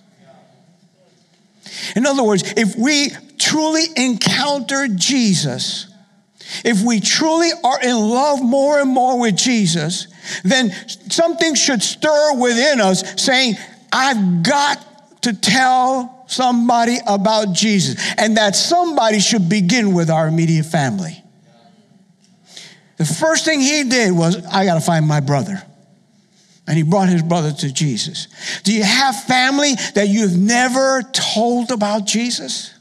In 1.96 2.06
other 2.06 2.22
words, 2.22 2.54
if 2.56 2.76
we 2.76 3.10
truly 3.38 3.84
encounter 3.96 4.88
Jesus, 4.88 5.92
if 6.64 6.82
we 6.84 7.00
truly 7.00 7.50
are 7.64 7.80
in 7.80 7.96
love 7.96 8.42
more 8.42 8.80
and 8.80 8.90
more 8.90 9.20
with 9.20 9.36
Jesus, 9.36 10.08
then 10.44 10.72
something 10.88 11.54
should 11.54 11.82
stir 11.82 12.34
within 12.38 12.80
us 12.80 13.22
saying, 13.22 13.54
I've 13.92 14.42
got 14.42 15.22
to 15.22 15.32
tell 15.32 16.24
somebody 16.26 16.98
about 17.06 17.52
Jesus. 17.52 17.96
And 18.18 18.36
that 18.36 18.56
somebody 18.56 19.20
should 19.20 19.48
begin 19.48 19.94
with 19.94 20.10
our 20.10 20.28
immediate 20.28 20.66
family. 20.66 21.22
The 22.96 23.04
first 23.04 23.44
thing 23.44 23.60
he 23.60 23.84
did 23.84 24.12
was, 24.12 24.44
I 24.46 24.64
got 24.64 24.74
to 24.74 24.80
find 24.80 25.06
my 25.06 25.20
brother. 25.20 25.62
And 26.66 26.76
he 26.76 26.84
brought 26.84 27.08
his 27.08 27.22
brother 27.22 27.52
to 27.52 27.72
Jesus. 27.72 28.28
Do 28.62 28.72
you 28.72 28.84
have 28.84 29.24
family 29.24 29.74
that 29.94 30.08
you've 30.08 30.36
never 30.36 31.02
told 31.12 31.72
about 31.72 32.06
Jesus? 32.06 32.72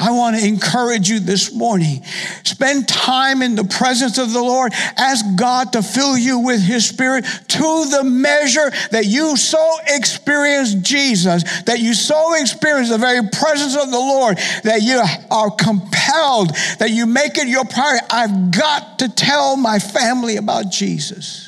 I 0.00 0.10
want 0.10 0.36
to 0.36 0.46
encourage 0.46 1.08
you 1.08 1.20
this 1.20 1.54
morning. 1.54 2.02
Spend 2.44 2.88
time 2.88 3.42
in 3.42 3.54
the 3.54 3.64
presence 3.64 4.18
of 4.18 4.32
the 4.32 4.42
Lord. 4.42 4.72
Ask 4.96 5.24
God 5.36 5.72
to 5.74 5.82
fill 5.82 6.16
you 6.16 6.40
with 6.40 6.60
His 6.60 6.86
Spirit 6.86 7.24
to 7.24 7.86
the 7.90 8.02
measure 8.04 8.70
that 8.90 9.04
you 9.06 9.36
so 9.36 9.64
experience 9.86 10.74
Jesus, 10.74 11.62
that 11.62 11.78
you 11.78 11.94
so 11.94 12.34
experience 12.34 12.90
the 12.90 12.98
very 12.98 13.28
presence 13.28 13.76
of 13.76 13.90
the 13.90 13.98
Lord, 13.98 14.38
that 14.64 14.82
you 14.82 15.02
are 15.30 15.50
compelled, 15.50 16.54
that 16.78 16.90
you 16.90 17.06
make 17.06 17.38
it 17.38 17.46
your 17.46 17.64
priority. 17.64 18.04
I've 18.10 18.50
got 18.50 18.98
to 19.00 19.08
tell 19.08 19.56
my 19.56 19.78
family 19.78 20.36
about 20.36 20.70
Jesus. 20.70 21.45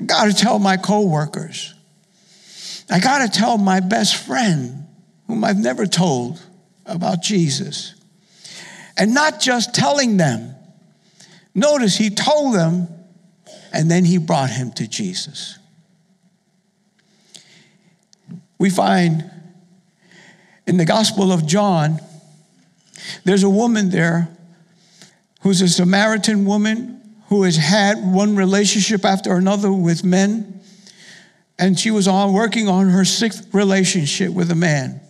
I 0.00 0.04
got 0.04 0.24
to 0.24 0.32
tell 0.32 0.58
my 0.58 0.78
coworkers. 0.78 1.74
I 2.88 3.00
got 3.00 3.18
to 3.18 3.38
tell 3.38 3.58
my 3.58 3.80
best 3.80 4.16
friend, 4.16 4.86
whom 5.26 5.44
I've 5.44 5.58
never 5.58 5.86
told 5.86 6.40
about 6.86 7.22
Jesus. 7.22 7.94
And 8.96 9.14
not 9.14 9.40
just 9.40 9.74
telling 9.74 10.16
them. 10.16 10.54
Notice 11.54 11.96
he 11.96 12.10
told 12.10 12.54
them 12.54 12.88
and 13.72 13.90
then 13.90 14.04
he 14.04 14.18
brought 14.18 14.50
him 14.50 14.72
to 14.72 14.88
Jesus. 14.88 15.58
We 18.58 18.70
find 18.70 19.30
in 20.66 20.76
the 20.76 20.84
Gospel 20.84 21.32
of 21.32 21.46
John, 21.46 22.00
there's 23.24 23.42
a 23.42 23.50
woman 23.50 23.90
there 23.90 24.28
who's 25.42 25.60
a 25.60 25.68
Samaritan 25.68 26.44
woman 26.44 26.99
who 27.30 27.44
has 27.44 27.56
had 27.56 27.96
one 28.04 28.36
relationship 28.36 29.04
after 29.04 29.34
another 29.34 29.72
with 29.72 30.04
men. 30.04 30.60
And 31.58 31.78
she 31.78 31.90
was 31.90 32.08
on 32.08 32.32
working 32.32 32.68
on 32.68 32.90
her 32.90 33.04
sixth 33.04 33.54
relationship 33.54 34.32
with 34.32 34.50
a 34.50 34.54
man. 34.54 35.00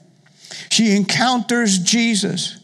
She 0.71 0.95
encounters 0.95 1.79
Jesus. 1.79 2.60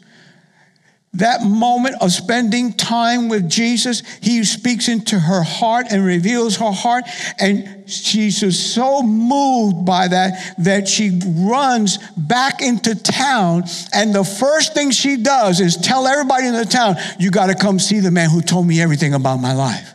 That 1.16 1.42
moment 1.42 1.96
of 2.00 2.12
spending 2.12 2.72
time 2.72 3.28
with 3.28 3.48
Jesus, 3.48 4.02
he 4.20 4.44
speaks 4.44 4.88
into 4.88 5.18
her 5.18 5.42
heart 5.42 5.86
and 5.90 6.04
reveals 6.04 6.56
her 6.56 6.70
heart. 6.70 7.04
And 7.38 7.88
she's 7.90 8.40
just 8.40 8.74
so 8.74 9.02
moved 9.02 9.86
by 9.86 10.08
that 10.08 10.56
that 10.58 10.88
she 10.88 11.18
runs 11.24 11.98
back 12.16 12.60
into 12.60 12.94
town. 12.94 13.64
And 13.92 14.14
the 14.14 14.24
first 14.24 14.74
thing 14.74 14.90
she 14.90 15.16
does 15.16 15.60
is 15.60 15.76
tell 15.76 16.06
everybody 16.06 16.48
in 16.48 16.54
the 16.54 16.66
town, 16.66 16.96
You 17.18 17.30
got 17.30 17.46
to 17.46 17.54
come 17.54 17.78
see 17.78 18.00
the 18.00 18.10
man 18.10 18.28
who 18.30 18.42
told 18.42 18.66
me 18.66 18.80
everything 18.80 19.14
about 19.14 19.38
my 19.38 19.54
life. 19.54 19.94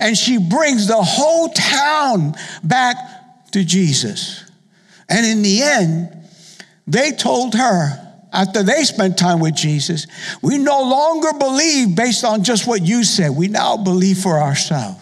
And 0.00 0.16
she 0.16 0.38
brings 0.38 0.86
the 0.86 1.02
whole 1.02 1.48
town 1.48 2.34
back 2.62 2.96
to 3.52 3.64
Jesus. 3.64 4.44
And 5.08 5.26
in 5.26 5.42
the 5.42 5.62
end, 5.62 6.14
they 6.86 7.12
told 7.12 7.54
her, 7.54 8.07
after 8.32 8.62
they 8.62 8.84
spent 8.84 9.16
time 9.16 9.40
with 9.40 9.54
Jesus, 9.54 10.06
we 10.42 10.58
no 10.58 10.82
longer 10.82 11.32
believe 11.38 11.96
based 11.96 12.24
on 12.24 12.44
just 12.44 12.66
what 12.66 12.82
you 12.82 13.04
said. 13.04 13.30
We 13.30 13.48
now 13.48 13.76
believe 13.76 14.18
for 14.18 14.38
ourselves. 14.38 15.00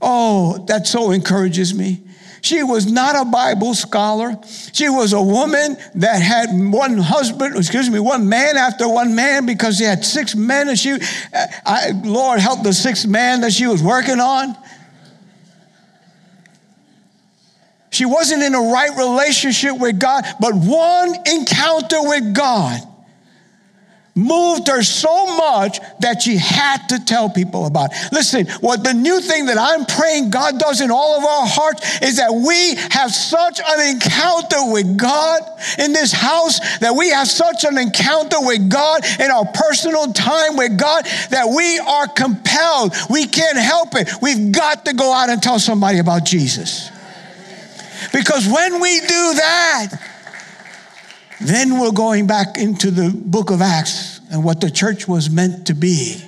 Oh, 0.00 0.64
that 0.66 0.86
so 0.86 1.12
encourages 1.12 1.72
me. 1.72 2.02
She 2.42 2.64
was 2.64 2.90
not 2.90 3.14
a 3.14 3.24
Bible 3.24 3.72
scholar. 3.72 4.36
She 4.72 4.88
was 4.88 5.12
a 5.12 5.22
woman 5.22 5.76
that 5.94 6.20
had 6.20 6.48
one 6.50 6.98
husband, 6.98 7.56
excuse 7.56 7.88
me, 7.88 8.00
one 8.00 8.28
man 8.28 8.56
after 8.56 8.88
one 8.88 9.14
man 9.14 9.46
because 9.46 9.78
she 9.78 9.84
had 9.84 10.04
six 10.04 10.34
men 10.34 10.68
and 10.68 10.76
she, 10.76 10.90
uh, 10.90 11.46
I, 11.64 11.92
Lord 12.02 12.40
help 12.40 12.64
the 12.64 12.72
sixth 12.72 13.06
man 13.06 13.42
that 13.42 13.52
she 13.52 13.68
was 13.68 13.80
working 13.80 14.18
on. 14.18 14.56
She 17.92 18.06
wasn't 18.06 18.42
in 18.42 18.54
a 18.54 18.60
right 18.72 18.96
relationship 18.96 19.78
with 19.78 20.00
God, 20.00 20.24
but 20.40 20.54
one 20.54 21.14
encounter 21.26 22.00
with 22.00 22.34
God 22.34 22.80
moved 24.14 24.68
her 24.68 24.82
so 24.82 25.36
much 25.36 25.78
that 26.00 26.22
she 26.22 26.36
had 26.36 26.86
to 26.88 27.04
tell 27.04 27.28
people 27.30 27.66
about. 27.66 27.90
Listen, 28.10 28.46
what 28.60 28.84
the 28.84 28.94
new 28.94 29.20
thing 29.20 29.46
that 29.46 29.58
I'm 29.58 29.84
praying 29.84 30.30
God 30.30 30.58
does 30.58 30.80
in 30.80 30.90
all 30.90 31.18
of 31.18 31.24
our 31.24 31.46
hearts 31.46 32.02
is 32.02 32.16
that 32.16 32.32
we 32.32 32.74
have 32.90 33.10
such 33.10 33.60
an 33.60 33.94
encounter 33.94 34.72
with 34.72 34.96
God 34.98 35.42
in 35.78 35.92
this 35.92 36.12
house, 36.12 36.60
that 36.78 36.94
we 36.94 37.10
have 37.10 37.28
such 37.28 37.64
an 37.64 37.78
encounter 37.78 38.36
with 38.40 38.70
God 38.70 39.04
in 39.18 39.30
our 39.30 39.46
personal 39.46 40.12
time 40.12 40.56
with 40.56 40.78
God 40.78 41.04
that 41.30 41.52
we 41.54 41.78
are 41.78 42.08
compelled. 42.08 42.94
We 43.08 43.26
can't 43.26 43.58
help 43.58 43.94
it. 43.96 44.10
We've 44.20 44.52
got 44.52 44.86
to 44.86 44.94
go 44.94 45.12
out 45.12 45.30
and 45.30 45.42
tell 45.42 45.58
somebody 45.58 45.98
about 45.98 46.24
Jesus. 46.24 46.91
Because 48.12 48.46
when 48.46 48.80
we 48.80 49.00
do 49.00 49.34
that, 49.34 49.88
then 51.40 51.78
we're 51.80 51.92
going 51.92 52.26
back 52.26 52.58
into 52.58 52.90
the 52.90 53.10
book 53.10 53.50
of 53.50 53.60
Acts 53.60 54.20
and 54.30 54.44
what 54.44 54.60
the 54.60 54.70
church 54.70 55.08
was 55.08 55.30
meant 55.30 55.66
to 55.66 55.74
be. 55.74 56.22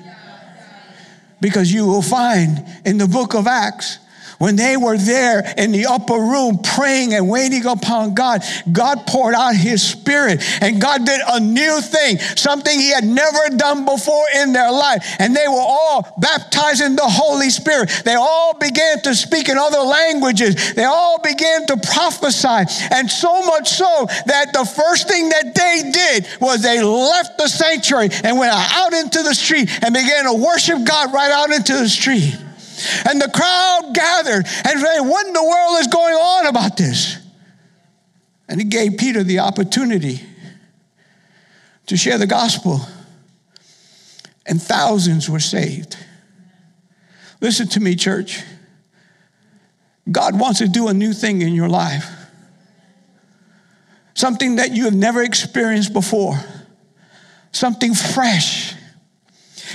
Because 1.41 1.73
you 1.73 1.87
will 1.87 2.03
find 2.03 2.65
in 2.85 2.99
the 2.99 3.07
book 3.07 3.35
of 3.35 3.47
Acts 3.47 3.99
when 4.39 4.57
they 4.57 4.77
were 4.77 4.97
there 4.97 5.55
in 5.57 5.73
the 5.73 5.87
upper 5.87 6.15
room 6.15 6.59
praying 6.59 7.15
and 7.15 7.29
waiting 7.29 7.67
upon 7.67 8.15
God, 8.15 8.43
God 8.71 9.07
poured 9.07 9.35
out 9.35 9.55
his 9.55 9.83
spirit 9.83 10.43
and 10.61 10.81
God 10.81 11.05
did 11.05 11.21
a 11.27 11.41
new 11.41 11.81
thing, 11.81 12.19
something 12.19 12.79
he 12.79 12.91
had 12.91 13.05
never 13.05 13.57
done 13.57 13.85
before 13.85 14.25
in 14.37 14.53
their 14.53 14.71
life. 14.71 15.05
And 15.19 15.35
they 15.35 15.47
were 15.49 15.55
all 15.55 16.15
baptized 16.19 16.83
in 16.83 16.97
the 16.97 17.03
Holy 17.05 17.51
Spirit. 17.51 17.91
They 18.05 18.15
all 18.15 18.55
began 18.59 19.01
to 19.03 19.15
speak 19.15 19.49
in 19.49 19.59
other 19.59 19.81
languages. 19.81 20.75
They 20.75 20.85
all 20.85 21.21
began 21.23 21.67
to 21.67 21.77
prophesy. 21.77 22.89
And 22.91 23.11
so 23.11 23.43
much 23.43 23.69
so 23.69 24.07
that 24.27 24.53
the 24.53 24.65
first 24.65 25.09
thing 25.09 25.29
that 25.31 25.55
they 25.55 25.91
did 25.91 26.27
was 26.41 26.63
they 26.63 26.83
left 26.83 27.39
the 27.39 27.49
sanctuary 27.49 28.11
and 28.23 28.39
went 28.39 28.53
out 28.53 28.93
into 28.93 29.23
the 29.23 29.35
street 29.35 29.71
and 29.83 29.95
began 29.95 30.25
to 30.25 30.35
worship 30.35 30.85
God 30.85 31.13
right 31.13 31.33
out 31.33 31.51
into 31.51 31.75
the 31.75 31.89
street. 31.89 32.44
And 33.09 33.21
the 33.21 33.31
crowd 33.33 33.91
gathered 33.95 34.47
and 34.47 34.81
said, 34.81 35.01
What 35.01 35.27
in 35.27 35.33
the 35.33 35.43
world 35.43 35.81
is 35.81 35.87
going 35.87 36.15
on 36.15 36.47
about 36.47 36.77
this? 36.77 37.19
And 38.49 38.61
he 38.61 38.67
gave 38.67 38.99
Peter 38.99 39.23
the 39.23 39.41
opportunity 39.41 40.21
to 41.87 41.97
share 41.97 42.19
the 42.19 42.27
gospel, 42.27 42.81
and 44.47 44.61
thousands 44.61 45.29
were 45.29 45.41
saved. 45.41 45.97
Listen 47.41 47.69
to 47.69 47.81
me, 47.81 47.95
church. 47.95 48.43
God 50.11 50.39
wants 50.39 50.59
to 50.59 50.69
do 50.69 50.89
a 50.89 50.95
new 50.95 51.13
thing 51.13 51.41
in 51.41 51.55
your 51.55 51.69
life, 51.69 52.11
something 54.15 54.57
that 54.57 54.73
you 54.73 54.85
have 54.85 54.95
never 54.95 55.23
experienced 55.23 55.93
before, 55.93 56.39
something 57.53 57.95
fresh. 57.95 58.75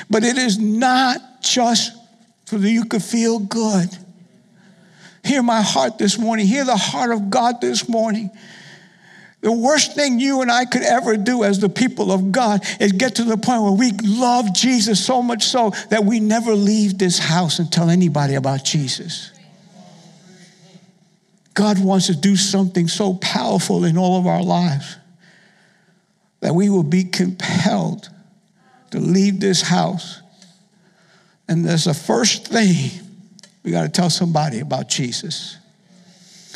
But 0.10 0.24
it 0.24 0.38
is 0.38 0.60
not 0.60 1.42
just 1.42 1.99
so 2.50 2.58
that 2.58 2.70
you 2.72 2.84
could 2.86 3.04
feel 3.04 3.38
good. 3.38 3.96
Hear 5.24 5.44
my 5.44 5.62
heart 5.62 6.00
this 6.00 6.18
morning. 6.18 6.48
Hear 6.48 6.66
the 6.66 6.76
heart 6.76 7.12
of 7.12 7.30
God 7.30 7.62
this 7.62 7.88
morning. 7.88 8.32
The 9.42 9.52
worst 9.52 9.94
thing 9.94 10.20
you 10.20 10.42
and 10.42 10.52
I 10.52 10.66
could 10.66 10.82
ever 10.82 11.16
do 11.16 11.44
as 11.44 11.60
the 11.60 11.70
people 11.70 12.12
of 12.12 12.32
God 12.32 12.66
is 12.80 12.92
get 12.92 13.16
to 13.16 13.24
the 13.24 13.38
point 13.38 13.62
where 13.62 13.72
we 13.72 13.92
love 14.02 14.56
Jesus 14.56 15.06
so 15.06 15.22
much 15.22 15.44
so 15.44 15.70
that 15.92 16.04
we 16.04 16.20
never 16.20 16.56
leave 16.56 16.98
this 16.98 17.20
house 17.20 17.60
and 17.60 17.72
tell 17.72 17.92
anybody 17.92 18.34
about 18.34 18.66
Jesus. 18.66 19.32
God 21.54 21.80
wants 21.80 22.08
to 22.08 22.16
do 22.16 22.36
something 22.36 22.88
so 22.88 23.14
powerful 23.14 23.84
in 23.84 23.96
all 23.96 24.20
of 24.20 24.26
our 24.26 24.42
lives 24.42 24.98
that 26.40 26.56
we 26.56 26.72
will 26.72 26.84
be 26.84 27.04
compelled 27.04 28.10
to 28.90 29.00
leave 29.00 29.40
this 29.40 29.62
house. 29.62 30.19
And 31.50 31.66
there's 31.66 31.86
the 31.86 31.96
first 31.96 32.48
thing 32.48 32.92
we 33.64 33.72
got 33.72 33.82
to 33.82 33.90
tell 33.90 34.12
somebody 34.12 34.60
about 34.60 34.88
Jesus. 34.88 35.58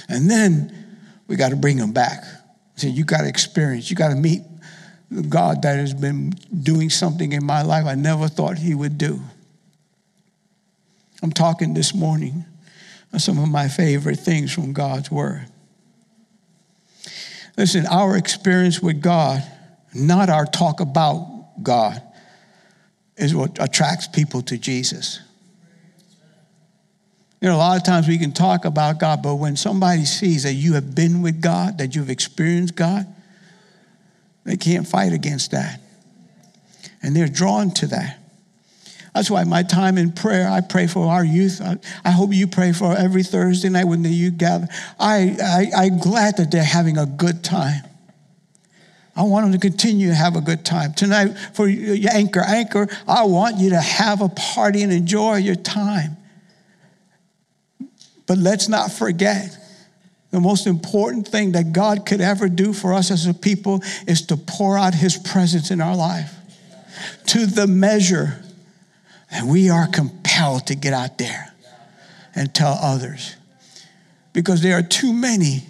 And 0.08 0.30
then 0.30 1.00
we 1.28 1.36
got 1.36 1.50
to 1.50 1.56
bring 1.56 1.78
them 1.78 1.92
back. 1.92 2.24
So 2.76 2.88
you 2.88 3.04
got 3.04 3.22
to 3.22 3.28
experience, 3.28 3.90
you 3.90 3.96
got 3.96 4.10
to 4.10 4.16
meet 4.16 4.44
the 5.10 5.24
God 5.24 5.64
that 5.64 5.78
has 5.78 5.96
been 5.96 6.30
doing 6.62 6.92
something 6.92 7.34
in 7.34 7.44
my 7.44 7.64
life 7.64 7.86
I 7.86 7.96
never 7.96 8.28
thought 8.28 8.60
He 8.60 8.76
would 8.76 9.00
do. 9.00 9.20
I'm 11.24 11.32
talking 11.32 11.74
this 11.74 11.96
morning 11.96 12.46
on 13.12 13.20
some 13.20 13.40
of 13.40 13.50
my 13.50 13.70
favorite 13.70 14.20
things 14.20 14.54
from 14.54 14.74
God's 14.74 15.10
Word. 15.10 15.48
Listen, 17.58 17.88
our 17.88 18.16
experience 18.16 18.80
with 18.80 19.02
God, 19.02 19.44
not 19.94 20.30
our 20.30 20.46
talk 20.46 20.82
about 20.82 21.64
God, 21.64 22.02
is 23.18 23.36
what 23.36 23.58
attracts 23.62 24.08
people 24.08 24.42
to 24.44 24.58
Jesus. 24.58 25.20
You 27.42 27.50
know, 27.50 27.56
a 27.56 27.58
lot 27.58 27.78
of 27.78 27.84
times 27.84 28.08
we 28.08 28.18
can 28.18 28.32
talk 28.32 28.64
about 28.64 29.00
God, 29.00 29.22
but 29.22 29.36
when 29.36 29.58
somebody 29.58 30.06
sees 30.06 30.44
that 30.44 30.54
you 30.54 30.76
have 30.76 30.96
been 30.96 31.22
with 31.22 31.42
God, 31.42 31.78
that 31.80 31.96
you've 31.96 32.10
experienced 32.10 32.76
God, 32.76 33.06
they 34.46 34.56
can't 34.56 34.88
fight 34.88 35.12
against 35.12 35.52
that. 35.52 35.82
And 37.02 37.16
they're 37.16 37.28
drawn 37.28 37.72
to 37.72 37.88
that. 37.88 38.20
That's 39.14 39.30
why 39.30 39.44
my 39.44 39.62
time 39.62 39.98
in 39.98 40.12
prayer, 40.12 40.50
I 40.50 40.62
pray 40.62 40.88
for 40.88 41.08
our 41.08 41.24
youth. 41.24 41.62
I, 41.62 41.78
I 42.04 42.12
hope 42.12 42.34
you 42.34 42.48
pray 42.48 42.72
for 42.72 42.98
every 42.98 43.24
Thursday 43.24 43.70
night 43.70 43.86
when 43.86 44.02
the 44.02 44.10
youth 44.10 44.38
gather. 44.38 44.68
I, 45.00 45.36
I, 45.44 45.86
I'm 45.86 46.00
glad 46.00 46.38
that 46.38 46.50
they're 46.50 46.64
having 46.64 46.98
a 46.98 47.06
good 47.06 47.44
time. 47.44 47.84
I 49.16 49.24
want 49.24 49.46
them 49.46 49.54
to 49.54 49.60
continue 49.60 50.08
to 50.08 50.16
have 50.16 50.36
a 50.36 50.42
good 50.42 50.66
time. 50.66 50.94
Tonight, 50.94 51.38
for 51.54 51.68
your 51.68 52.12
Anchor, 52.12 52.42
Anchor, 52.42 52.88
I 53.08 53.26
want 53.26 53.58
you 53.58 53.72
to 53.72 53.80
have 53.80 54.22
a 54.22 54.30
party 54.30 54.82
and 54.82 54.92
enjoy 54.92 55.38
your 55.38 55.56
time. 55.56 56.18
But 58.26 58.38
let's 58.38 58.68
not 58.68 58.92
forget 58.92 59.56
the 60.32 60.40
most 60.40 60.66
important 60.66 61.28
thing 61.28 61.52
that 61.52 61.74
God 61.74 62.08
could 62.08 62.22
ever 62.22 62.50
do 62.50 62.74
for 62.74 62.94
us 62.94 63.12
as 63.12 63.28
a 63.28 63.36
people 63.36 63.84
is 64.08 64.24
to 64.28 64.38
pour 64.38 64.78
out 64.78 64.96
his 64.96 65.16
presence 65.16 65.70
in 65.70 65.80
our 65.80 65.96
life 65.96 66.34
to 67.28 67.46
the 67.46 67.68
measure 67.68 68.42
that 69.32 69.44
we 69.44 69.70
are 69.70 69.88
compelled 69.88 70.68
to 70.68 70.76
get 70.76 70.94
out 70.94 71.18
there 71.18 71.54
and 72.36 72.54
tell 72.54 72.80
others. 72.82 73.36
Because 74.32 74.62
there 74.62 74.78
are 74.78 74.84
too 74.84 75.14
many 75.14 75.66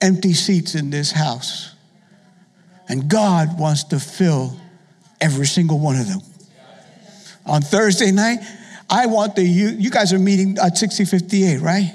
empty 0.00 0.34
seats 0.34 0.76
in 0.76 0.90
this 0.90 1.10
house. 1.10 1.72
And 2.88 3.08
God 3.08 3.58
wants 3.58 3.84
to 3.84 4.00
fill 4.00 4.56
every 5.20 5.46
single 5.46 5.78
one 5.78 5.96
of 5.96 6.08
them. 6.08 6.20
On 7.46 7.62
Thursday 7.62 8.12
night, 8.12 8.38
I 8.88 9.06
want 9.06 9.36
the 9.36 9.42
you, 9.42 9.68
you 9.68 9.90
guys 9.90 10.12
are 10.12 10.18
meeting 10.18 10.56
at 10.58 10.78
6058, 10.78 11.60
right? 11.60 11.92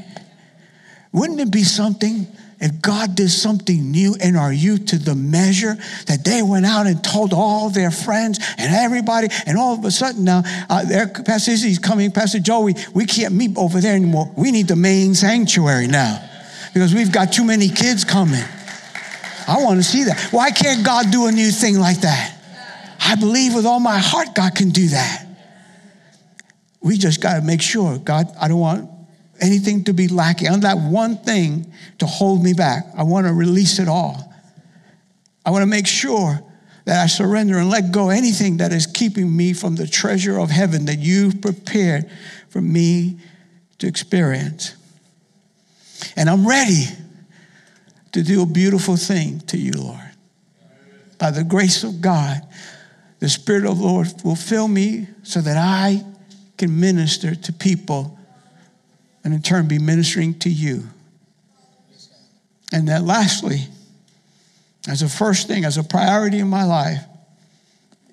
Wouldn't 1.14 1.40
it 1.40 1.52
be 1.52 1.64
something 1.64 2.28
if 2.60 2.80
God 2.80 3.16
did 3.16 3.30
something 3.30 3.90
new 3.90 4.16
in 4.22 4.36
our 4.36 4.54
youth 4.54 4.88
to 4.88 5.00
the 5.00 5.16
measure 5.16 5.76
that 6.06 6.24
they 6.24 6.44
went 6.44 6.66
out 6.66 6.86
and 6.86 7.04
told 7.04 7.34
all 7.34 7.70
their 7.72 7.90
friends 7.90 8.40
and 8.58 8.74
everybody, 8.74 9.30
and 9.48 9.58
all 9.58 9.74
of 9.74 9.84
a 9.84 9.90
sudden 9.90 10.24
now, 10.24 10.44
uh, 10.70 10.86
there, 10.86 11.08
Pastor 11.08 11.52
Izzy's 11.52 11.80
coming, 11.80 12.12
Pastor 12.12 12.40
Joey, 12.40 12.76
we 12.94 13.06
can't 13.06 13.34
meet 13.34 13.58
over 13.58 13.82
there 13.82 13.96
anymore. 13.96 14.32
We 14.38 14.52
need 14.52 14.68
the 14.68 14.76
main 14.76 15.16
sanctuary 15.16 15.88
now 15.88 16.24
because 16.74 16.94
we've 16.94 17.12
got 17.12 17.34
too 17.34 17.44
many 17.44 17.68
kids 17.68 18.04
coming. 18.04 18.44
I 19.48 19.64
want 19.64 19.80
to 19.80 19.84
see 19.84 20.06
that. 20.06 20.30
Why 20.32 20.52
can't 20.52 20.86
God 20.86 21.12
do 21.12 21.28
a 21.28 21.32
new 21.32 21.52
thing 21.52 21.80
like 21.80 22.02
that? 22.02 22.38
I 23.00 23.16
believe 23.16 23.54
with 23.56 23.66
all 23.66 23.80
my 23.80 23.98
heart 23.98 24.36
God 24.36 24.56
can 24.56 24.70
do 24.70 24.90
that. 24.90 25.26
We 26.82 26.98
just 26.98 27.22
got 27.22 27.36
to 27.36 27.42
make 27.42 27.62
sure, 27.62 27.98
God, 27.98 28.28
I 28.40 28.48
don't 28.48 28.60
want 28.60 28.90
anything 29.40 29.84
to 29.86 29.94
be 29.94 30.08
lacking. 30.08 30.50
On 30.50 30.62
that 30.62 30.78
one 30.78 31.18
thing 31.18 31.72
to 32.00 32.06
hold 32.06 32.44
me 32.44 32.54
back. 32.54 32.86
I 32.96 33.04
want 33.04 33.28
to 33.28 33.34
release 33.34 33.80
it 33.80 33.88
all. 33.88 34.32
I 35.46 35.52
want 35.52 35.64
to 35.64 35.68
make 35.68 35.88
sure 35.88 36.40
that 36.86 37.04
I 37.04 37.08
surrender 37.08 37.58
and 37.58 37.70
let 37.70 37.92
go 37.92 38.10
anything 38.10 38.58
that 38.58 38.72
is 38.72 38.88
keeping 38.88 39.36
me 39.36 39.54
from 39.54 39.76
the 39.76 39.88
treasure 39.88 40.40
of 40.40 40.50
heaven 40.50 40.86
that 40.86 41.00
you've 41.00 41.42
prepared 41.42 42.10
for 42.50 42.62
me 42.62 43.20
to 43.80 43.88
experience. 43.88 44.76
And 46.16 46.30
I'm 46.30 46.48
ready 46.48 46.86
to 48.12 48.24
do 48.24 48.42
a 48.42 48.46
beautiful 48.46 48.98
thing 48.98 49.40
to 49.42 49.58
you, 49.58 49.72
Lord. 49.74 50.00
By 51.18 51.32
the 51.32 51.44
grace 51.44 51.84
of 51.84 52.02
God, 52.02 52.42
the 53.20 53.30
Spirit 53.30 53.66
of 53.66 53.78
the 53.78 53.84
Lord 53.84 54.08
will 54.24 54.36
fill 54.36 54.68
me 54.68 55.08
so 55.24 55.42
that 55.42 55.58
I 55.58 56.04
can 56.58 56.80
minister 56.80 57.36
to 57.36 57.54
people 57.54 58.18
and 59.24 59.34
in 59.34 59.42
turn 59.42 59.68
be 59.68 59.80
ministering 59.80 60.34
to 60.40 60.50
you. 60.50 60.84
And 62.74 62.88
that 62.88 63.04
lastly, 63.04 63.68
as 64.88 65.02
a 65.02 65.10
first 65.10 65.48
thing, 65.48 65.66
as 65.66 65.78
a 65.78 65.84
priority 65.84 66.40
in 66.40 66.48
my 66.48 66.64
life, 66.64 67.04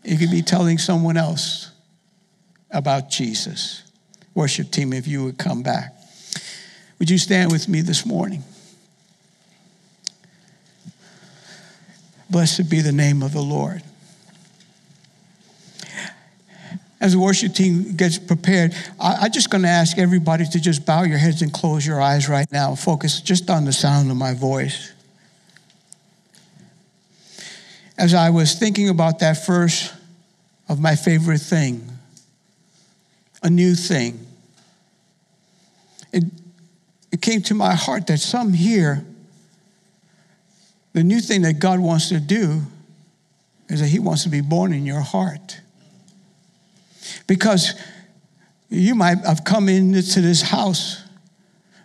it 0.04 0.18
could 0.18 0.30
be 0.30 0.42
telling 0.42 0.78
someone 0.78 1.16
else 1.16 1.70
about 2.70 3.11
Jesus. 3.11 3.82
Worship 4.34 4.70
team, 4.70 4.92
if 4.92 5.06
you 5.06 5.24
would 5.24 5.38
come 5.38 5.62
back. 5.62 5.94
Would 6.98 7.08
you 7.08 7.18
stand 7.18 7.50
with 7.50 7.68
me 7.68 7.80
this 7.80 8.04
morning? 8.04 8.42
Blessed 12.30 12.68
be 12.68 12.80
the 12.80 12.92
name 12.92 13.22
of 13.22 13.32
the 13.32 13.40
Lord. 13.40 13.82
As 17.00 17.12
the 17.12 17.18
worship 17.20 17.54
team 17.54 17.94
gets 17.94 18.18
prepared, 18.18 18.74
I, 18.98 19.26
am 19.26 19.32
just 19.32 19.50
going 19.50 19.62
to 19.62 19.68
ask 19.68 19.98
everybody 19.98 20.44
to 20.44 20.60
just 20.60 20.84
bow 20.84 21.04
your 21.04 21.18
heads 21.18 21.42
and 21.42 21.52
close 21.52 21.86
your 21.86 22.00
eyes 22.00 22.28
right 22.28 22.50
now. 22.50 22.74
Focus 22.74 23.20
just 23.20 23.48
on 23.50 23.64
the 23.64 23.72
sound 23.72 24.10
of 24.10 24.16
my 24.16 24.34
voice. 24.34 24.92
As 27.96 28.14
I 28.14 28.30
was 28.30 28.54
thinking 28.54 28.88
about 28.88 29.20
that 29.20 29.44
first 29.44 29.94
of 30.68 30.80
my 30.80 30.96
favorite 30.96 31.40
thing, 31.40 31.88
a 33.42 33.50
new 33.50 33.74
thing, 33.74 34.26
it, 36.12 36.24
it 37.12 37.22
came 37.22 37.42
to 37.42 37.54
my 37.54 37.74
heart 37.74 38.08
that 38.08 38.18
some 38.18 38.52
here, 38.52 39.04
the 40.98 41.04
new 41.04 41.20
thing 41.20 41.42
that 41.42 41.61
God 41.61 41.78
wants 41.78 42.08
to 42.08 42.18
do 42.18 42.61
is 43.68 43.80
that 43.80 43.87
He 43.87 44.00
wants 44.00 44.24
to 44.24 44.28
be 44.28 44.40
born 44.40 44.72
in 44.72 44.84
your 44.84 44.98
heart. 44.98 45.61
Because 47.28 47.80
you 48.68 48.96
might 48.96 49.18
have 49.18 49.44
come 49.44 49.68
into 49.68 50.20
this 50.20 50.42
house 50.42 51.04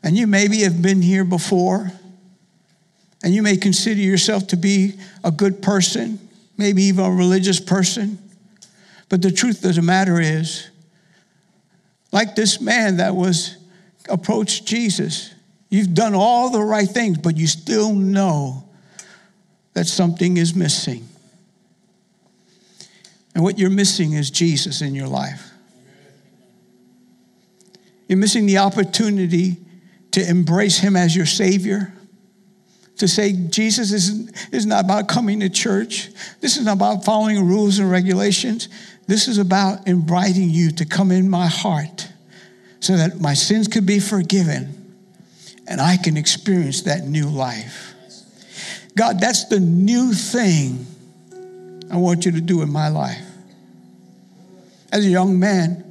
and 0.02 0.18
you 0.18 0.26
maybe 0.26 0.62
have 0.62 0.82
been 0.82 1.00
here 1.00 1.24
before 1.24 1.92
and 3.24 3.36
you 3.36 3.44
may 3.44 3.56
consider 3.56 4.02
yourself 4.02 4.48
to 4.48 4.58
be 4.58 4.94
a 5.24 5.30
good 5.30 5.62
person, 5.62 6.18
maybe 6.58 6.82
even 6.82 7.06
a 7.06 7.12
religious 7.12 7.60
person. 7.60 8.18
But 9.10 9.22
the 9.22 9.30
truth 9.32 9.64
of 9.64 9.76
the 9.76 9.84
matter 9.84 10.20
is, 10.20 10.72
like 12.12 12.34
this 12.34 12.60
man 12.60 12.98
that 12.98 13.16
was 13.16 13.58
approached 14.10 14.66
Jesus, 14.66 15.36
you've 15.70 15.94
done 15.94 16.16
all 16.16 16.50
the 16.50 16.64
right 16.64 16.90
things, 16.90 17.20
but 17.20 17.38
you 17.38 17.46
still 17.46 17.94
know 17.94 18.64
that 19.74 19.88
something 19.88 20.38
is 20.38 20.56
missing. 20.56 21.08
And 23.36 23.44
what 23.44 23.58
you're 23.58 23.70
missing 23.70 24.14
is 24.14 24.30
Jesus 24.30 24.82
in 24.82 24.94
your 24.94 25.08
life. 25.08 25.52
You're 28.08 28.20
missing 28.20 28.46
the 28.46 28.60
opportunity 28.60 29.58
to 30.12 30.28
embrace 30.28 30.78
Him 30.78 30.96
as 30.96 31.16
your 31.16 31.26
Savior. 31.26 31.94
To 32.98 33.08
say, 33.08 33.34
Jesus 33.34 33.92
is, 33.92 34.32
is 34.52 34.66
not 34.68 34.86
about 34.86 35.08
coming 35.08 35.40
to 35.40 35.50
church. 35.50 36.10
This 36.40 36.58
is 36.58 36.66
not 36.66 36.74
about 36.74 37.04
following 37.04 37.48
rules 37.48 37.80
and 37.80 37.90
regulations. 37.90 38.70
This 39.08 39.28
is 39.28 39.40
about 39.40 39.88
inviting 39.88 40.50
you 40.50 40.70
to 40.72 40.86
come 40.86 41.12
in 41.12 41.30
my 41.30 41.48
heart 41.48 42.08
so 42.80 42.96
that 42.96 43.20
my 43.20 43.34
sins 43.34 43.68
could 43.68 43.86
be 43.86 44.00
forgiven 44.00 44.80
and 45.68 45.82
I 45.82 45.98
can 45.98 46.18
experience 46.18 46.84
that 46.84 47.08
new 47.08 47.28
life. 47.28 47.93
God, 48.96 49.20
that's 49.20 49.46
the 49.46 49.60
new 49.60 50.14
thing 50.14 50.86
I 51.92 51.98
want 51.98 52.26
you 52.26 52.32
to 52.34 52.42
do 52.42 52.62
in 52.62 52.72
my 52.72 52.90
life. 52.90 53.26
As 54.92 55.06
a 55.06 55.10
young 55.10 55.40
man, 55.40 55.84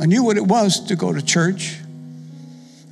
I 0.00 0.06
knew 0.06 0.22
what 0.22 0.36
it 0.36 0.44
was 0.44 0.86
to 0.86 0.96
go 0.96 1.12
to 1.12 1.22
church. 1.22 1.78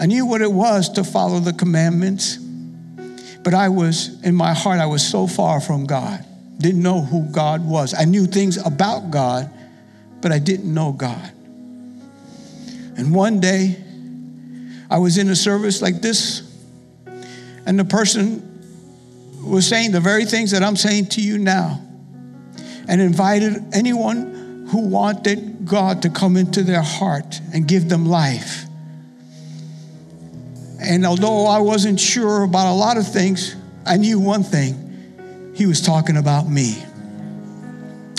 I 0.00 0.06
knew 0.06 0.26
what 0.26 0.40
it 0.40 0.50
was 0.50 0.90
to 0.90 1.04
follow 1.04 1.40
the 1.40 1.52
commandments. 1.52 2.36
But 2.36 3.54
I 3.54 3.68
was, 3.68 4.22
in 4.22 4.34
my 4.34 4.52
heart, 4.54 4.78
I 4.78 4.86
was 4.86 5.06
so 5.06 5.26
far 5.26 5.60
from 5.60 5.86
God. 5.86 6.24
Didn't 6.58 6.82
know 6.82 7.00
who 7.00 7.30
God 7.30 7.64
was. 7.64 7.94
I 7.94 8.04
knew 8.04 8.26
things 8.26 8.56
about 8.56 9.10
God, 9.10 9.50
but 10.20 10.32
I 10.32 10.38
didn't 10.38 10.72
know 10.72 10.92
God. 10.92 11.32
And 12.96 13.14
one 13.14 13.40
day, 13.40 13.76
I 14.90 14.98
was 14.98 15.18
in 15.18 15.28
a 15.28 15.36
service 15.36 15.80
like 15.80 16.00
this, 16.02 16.47
and 17.68 17.78
the 17.78 17.84
person 17.84 18.42
was 19.44 19.68
saying 19.68 19.92
the 19.92 20.00
very 20.00 20.24
things 20.24 20.52
that 20.52 20.62
I'm 20.62 20.74
saying 20.74 21.08
to 21.10 21.20
you 21.20 21.36
now, 21.36 21.82
and 22.88 22.98
invited 22.98 23.62
anyone 23.74 24.66
who 24.70 24.88
wanted 24.88 25.66
God 25.66 26.00
to 26.02 26.10
come 26.10 26.38
into 26.38 26.62
their 26.62 26.80
heart 26.80 27.42
and 27.52 27.68
give 27.68 27.90
them 27.90 28.06
life. 28.06 28.64
And 30.80 31.04
although 31.04 31.46
I 31.46 31.58
wasn't 31.58 32.00
sure 32.00 32.42
about 32.42 32.72
a 32.72 32.74
lot 32.74 32.96
of 32.96 33.06
things, 33.06 33.54
I 33.84 33.98
knew 33.98 34.18
one 34.18 34.44
thing 34.44 35.52
He 35.54 35.66
was 35.66 35.82
talking 35.82 36.16
about 36.16 36.48
me. 36.48 36.82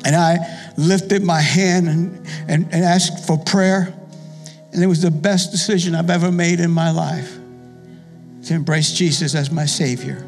And 0.06 0.16
I 0.16 0.72
lifted 0.78 1.24
my 1.24 1.41
hand 1.41 1.89
and, 1.89 2.28
and, 2.47 2.66
and 2.72 2.86
asked 2.86 3.26
for 3.26 3.39
prayer. 3.39 3.95
And 4.74 4.84
it 4.84 4.88
was 4.88 5.02
the 5.02 5.12
best 5.12 5.50
decision 5.50 5.95
I've 5.95 6.12
ever 6.12 6.32
made 6.32 6.60
in 6.60 6.70
my 6.70 6.91
life 6.91 7.39
to 8.46 8.54
embrace 8.54 8.92
Jesus 8.94 9.36
as 9.36 9.52
my 9.52 9.66
Savior. 9.66 10.26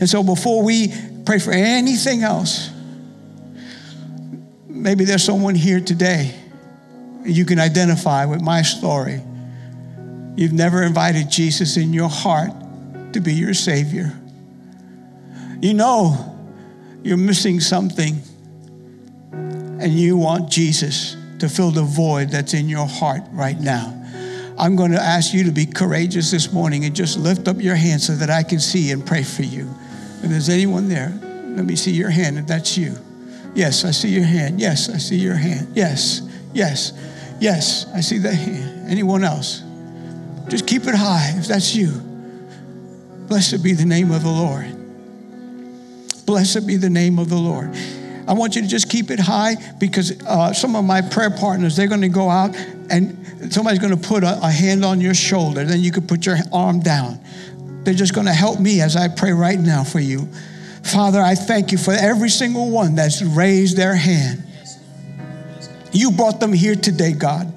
And 0.00 0.08
so 0.08 0.22
before 0.22 0.62
we 0.62 0.92
pray 1.24 1.38
for 1.38 1.52
anything 1.52 2.22
else, 2.22 2.70
maybe 4.66 5.04
there's 5.04 5.24
someone 5.24 5.54
here 5.54 5.80
today 5.80 6.34
you 7.24 7.44
can 7.44 7.58
identify 7.58 8.24
with 8.24 8.40
my 8.40 8.62
story. 8.62 9.20
You've 10.36 10.52
never 10.52 10.82
invited 10.82 11.30
Jesus 11.30 11.76
in 11.76 11.92
your 11.92 12.08
heart 12.08 12.50
to 13.12 13.20
be 13.20 13.34
your 13.34 13.54
Savior. 13.54 14.12
You 15.60 15.74
know 15.74 16.38
you're 17.02 17.16
missing 17.16 17.60
something, 17.60 18.20
and 19.32 19.92
you 19.92 20.16
want 20.16 20.50
Jesus 20.50 21.16
to 21.38 21.48
fill 21.48 21.70
the 21.70 21.82
void 21.82 22.30
that's 22.30 22.54
in 22.54 22.68
your 22.68 22.86
heart 22.86 23.22
right 23.30 23.58
now. 23.58 23.99
I'm 24.60 24.76
going 24.76 24.90
to 24.90 25.00
ask 25.00 25.32
you 25.32 25.44
to 25.44 25.52
be 25.52 25.64
courageous 25.64 26.30
this 26.30 26.52
morning 26.52 26.84
and 26.84 26.94
just 26.94 27.18
lift 27.18 27.48
up 27.48 27.62
your 27.62 27.76
hand 27.76 28.02
so 28.02 28.14
that 28.16 28.28
I 28.28 28.42
can 28.42 28.60
see 28.60 28.90
and 28.90 29.04
pray 29.04 29.22
for 29.22 29.42
you. 29.42 29.66
If 30.22 30.28
there's 30.28 30.50
anyone 30.50 30.86
there, 30.86 31.18
let 31.56 31.64
me 31.64 31.76
see 31.76 31.92
your 31.92 32.10
hand 32.10 32.36
if 32.36 32.46
that's 32.46 32.76
you. 32.76 32.94
Yes, 33.54 33.86
I 33.86 33.90
see 33.90 34.10
your 34.10 34.24
hand. 34.24 34.60
Yes, 34.60 34.90
I 34.90 34.98
see 34.98 35.16
your 35.16 35.34
hand. 35.34 35.68
Yes, 35.74 36.20
yes, 36.52 36.92
yes, 37.40 37.86
I 37.94 38.02
see 38.02 38.18
that 38.18 38.34
hand. 38.34 38.90
Anyone 38.90 39.24
else? 39.24 39.62
Just 40.48 40.66
keep 40.66 40.86
it 40.86 40.94
high 40.94 41.32
if 41.38 41.46
that's 41.46 41.74
you. 41.74 41.92
Blessed 43.28 43.62
be 43.62 43.72
the 43.72 43.86
name 43.86 44.10
of 44.10 44.22
the 44.22 44.28
Lord. 44.28 44.66
Blessed 46.26 46.66
be 46.66 46.76
the 46.76 46.90
name 46.90 47.18
of 47.18 47.30
the 47.30 47.36
Lord. 47.36 47.74
I 48.28 48.34
want 48.34 48.56
you 48.56 48.62
to 48.62 48.68
just 48.68 48.90
keep 48.90 49.10
it 49.10 49.20
high 49.20 49.56
because 49.78 50.22
uh, 50.26 50.52
some 50.52 50.76
of 50.76 50.84
my 50.84 51.00
prayer 51.00 51.30
partners, 51.30 51.76
they're 51.76 51.88
going 51.88 52.02
to 52.02 52.10
go 52.10 52.28
out 52.28 52.54
and 52.90 53.52
somebody's 53.52 53.78
going 53.78 53.98
to 53.98 54.08
put 54.08 54.24
a, 54.24 54.38
a 54.42 54.50
hand 54.50 54.84
on 54.84 55.00
your 55.00 55.14
shoulder. 55.14 55.64
Then 55.64 55.80
you 55.80 55.92
can 55.92 56.06
put 56.06 56.26
your 56.26 56.36
arm 56.52 56.80
down. 56.80 57.20
They're 57.84 57.94
just 57.94 58.14
going 58.14 58.26
to 58.26 58.32
help 58.32 58.60
me 58.60 58.80
as 58.80 58.96
I 58.96 59.08
pray 59.08 59.32
right 59.32 59.58
now 59.58 59.84
for 59.84 60.00
you. 60.00 60.28
Father, 60.82 61.20
I 61.20 61.34
thank 61.34 61.72
you 61.72 61.78
for 61.78 61.92
every 61.92 62.30
single 62.30 62.70
one 62.70 62.94
that's 62.94 63.22
raised 63.22 63.76
their 63.76 63.94
hand. 63.94 64.44
You 65.92 66.12
brought 66.12 66.40
them 66.40 66.52
here 66.52 66.74
today, 66.74 67.12
God. 67.12 67.52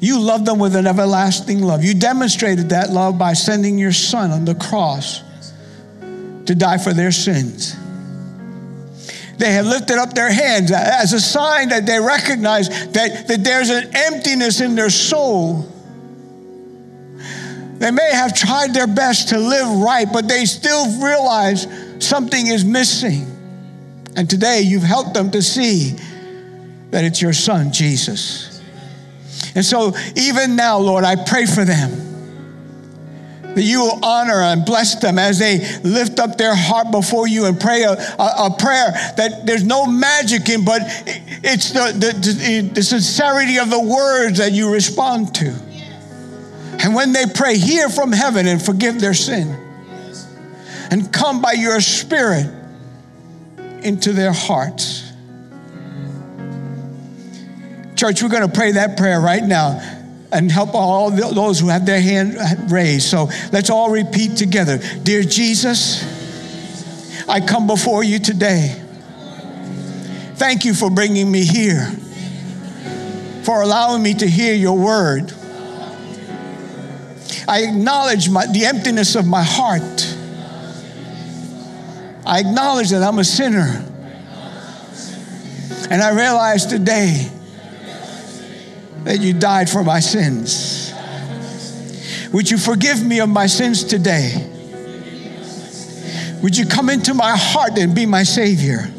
You 0.00 0.20
loved 0.20 0.46
them 0.46 0.58
with 0.58 0.76
an 0.76 0.86
everlasting 0.86 1.62
love. 1.62 1.82
You 1.84 1.94
demonstrated 1.94 2.70
that 2.70 2.90
love 2.90 3.18
by 3.18 3.32
sending 3.32 3.78
your 3.78 3.92
son 3.92 4.30
on 4.30 4.44
the 4.44 4.54
cross 4.54 5.22
to 6.46 6.54
die 6.54 6.78
for 6.78 6.92
their 6.92 7.12
sins. 7.12 7.76
They 9.38 9.52
have 9.52 9.66
lifted 9.66 9.98
up 9.98 10.14
their 10.14 10.32
hands 10.32 10.72
as 10.72 11.12
a 11.12 11.20
sign 11.20 11.68
that 11.68 11.84
they 11.84 12.00
recognize 12.00 12.68
that, 12.92 13.28
that 13.28 13.44
there's 13.44 13.70
an 13.70 13.90
emptiness 13.94 14.60
in 14.60 14.74
their 14.74 14.90
soul. 14.90 15.70
They 17.78 17.90
may 17.90 18.10
have 18.12 18.34
tried 18.34 18.72
their 18.72 18.86
best 18.86 19.28
to 19.30 19.38
live 19.38 19.68
right, 19.82 20.06
but 20.10 20.26
they 20.26 20.46
still 20.46 20.86
realize 21.02 21.66
something 21.98 22.46
is 22.46 22.64
missing. 22.64 23.26
And 24.16 24.30
today 24.30 24.62
you've 24.62 24.82
helped 24.82 25.12
them 25.12 25.30
to 25.32 25.42
see 25.42 25.96
that 26.90 27.04
it's 27.04 27.20
your 27.20 27.34
son, 27.34 27.72
Jesus. 27.72 28.62
And 29.54 29.64
so, 29.64 29.92
even 30.14 30.56
now, 30.56 30.78
Lord, 30.78 31.04
I 31.04 31.16
pray 31.16 31.44
for 31.44 31.64
them 31.64 32.05
that 33.56 33.62
you 33.62 33.80
will 33.80 34.04
honor 34.04 34.42
and 34.42 34.66
bless 34.66 35.00
them 35.00 35.18
as 35.18 35.38
they 35.38 35.66
lift 35.82 36.20
up 36.20 36.36
their 36.36 36.54
heart 36.54 36.90
before 36.90 37.26
you 37.26 37.46
and 37.46 37.58
pray 37.58 37.84
a, 37.84 37.92
a, 37.92 38.48
a 38.48 38.56
prayer 38.58 38.92
that 39.16 39.46
there's 39.46 39.64
no 39.64 39.86
magic 39.86 40.46
in, 40.50 40.62
but 40.62 40.82
it's 41.42 41.70
the, 41.70 41.90
the, 41.96 42.70
the 42.74 42.82
sincerity 42.82 43.58
of 43.58 43.70
the 43.70 43.80
words 43.80 44.36
that 44.36 44.52
you 44.52 44.70
respond 44.70 45.34
to. 45.36 45.46
And 46.84 46.94
when 46.94 47.14
they 47.14 47.24
pray, 47.34 47.56
hear 47.56 47.88
from 47.88 48.12
heaven 48.12 48.46
and 48.46 48.60
forgive 48.60 49.00
their 49.00 49.14
sin. 49.14 49.48
And 50.90 51.10
come 51.10 51.40
by 51.40 51.52
your 51.52 51.80
spirit 51.80 52.52
into 53.82 54.12
their 54.12 54.34
hearts. 54.34 55.10
Church, 57.96 58.22
we're 58.22 58.28
going 58.28 58.46
to 58.46 58.54
pray 58.54 58.72
that 58.72 58.98
prayer 58.98 59.18
right 59.18 59.42
now 59.42 59.95
and 60.32 60.50
help 60.50 60.74
all 60.74 61.10
those 61.10 61.60
who 61.60 61.68
have 61.68 61.86
their 61.86 62.00
hand 62.00 62.36
raised. 62.70 63.08
So 63.08 63.28
let's 63.52 63.70
all 63.70 63.90
repeat 63.90 64.36
together 64.36 64.78
Dear 65.02 65.22
Jesus, 65.22 66.04
I 67.28 67.40
come 67.40 67.66
before 67.66 68.04
you 68.04 68.18
today. 68.18 68.82
Thank 70.34 70.64
you 70.64 70.74
for 70.74 70.90
bringing 70.90 71.30
me 71.30 71.44
here, 71.44 71.86
for 73.42 73.62
allowing 73.62 74.02
me 74.02 74.14
to 74.14 74.28
hear 74.28 74.54
your 74.54 74.76
word. 74.76 75.32
I 77.48 77.62
acknowledge 77.62 78.28
my, 78.28 78.46
the 78.46 78.66
emptiness 78.66 79.14
of 79.14 79.26
my 79.26 79.42
heart. 79.42 80.16
I 82.26 82.40
acknowledge 82.40 82.90
that 82.90 83.02
I'm 83.02 83.18
a 83.18 83.24
sinner. 83.24 83.82
And 85.88 86.02
I 86.02 86.10
realize 86.10 86.66
today 86.66 87.30
that 89.06 89.20
you 89.20 89.32
died 89.32 89.70
for 89.70 89.84
my 89.84 90.00
sins. 90.00 90.92
Would 92.32 92.50
you 92.50 92.58
forgive 92.58 93.04
me 93.04 93.20
of 93.20 93.28
my 93.28 93.46
sins 93.46 93.84
today? 93.84 94.34
Would 96.42 96.56
you 96.56 96.66
come 96.66 96.90
into 96.90 97.14
my 97.14 97.36
heart 97.36 97.78
and 97.78 97.94
be 97.94 98.04
my 98.04 98.24
Savior? 98.24 98.90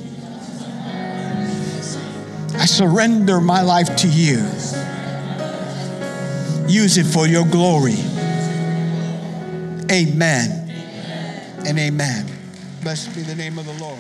I 2.55 2.65
surrender 2.65 3.41
my 3.41 3.61
life 3.61 3.95
to 3.97 4.07
you. 4.07 4.37
Use 6.67 6.97
it 6.97 7.05
for 7.05 7.27
your 7.27 7.45
glory. 7.45 7.97
Amen 9.91 10.69
and 11.65 11.77
amen. 11.77 12.25
Blessed 12.81 13.13
be 13.13 13.23
the 13.23 13.35
name 13.35 13.59
of 13.59 13.65
the 13.65 13.73
Lord. 13.73 13.99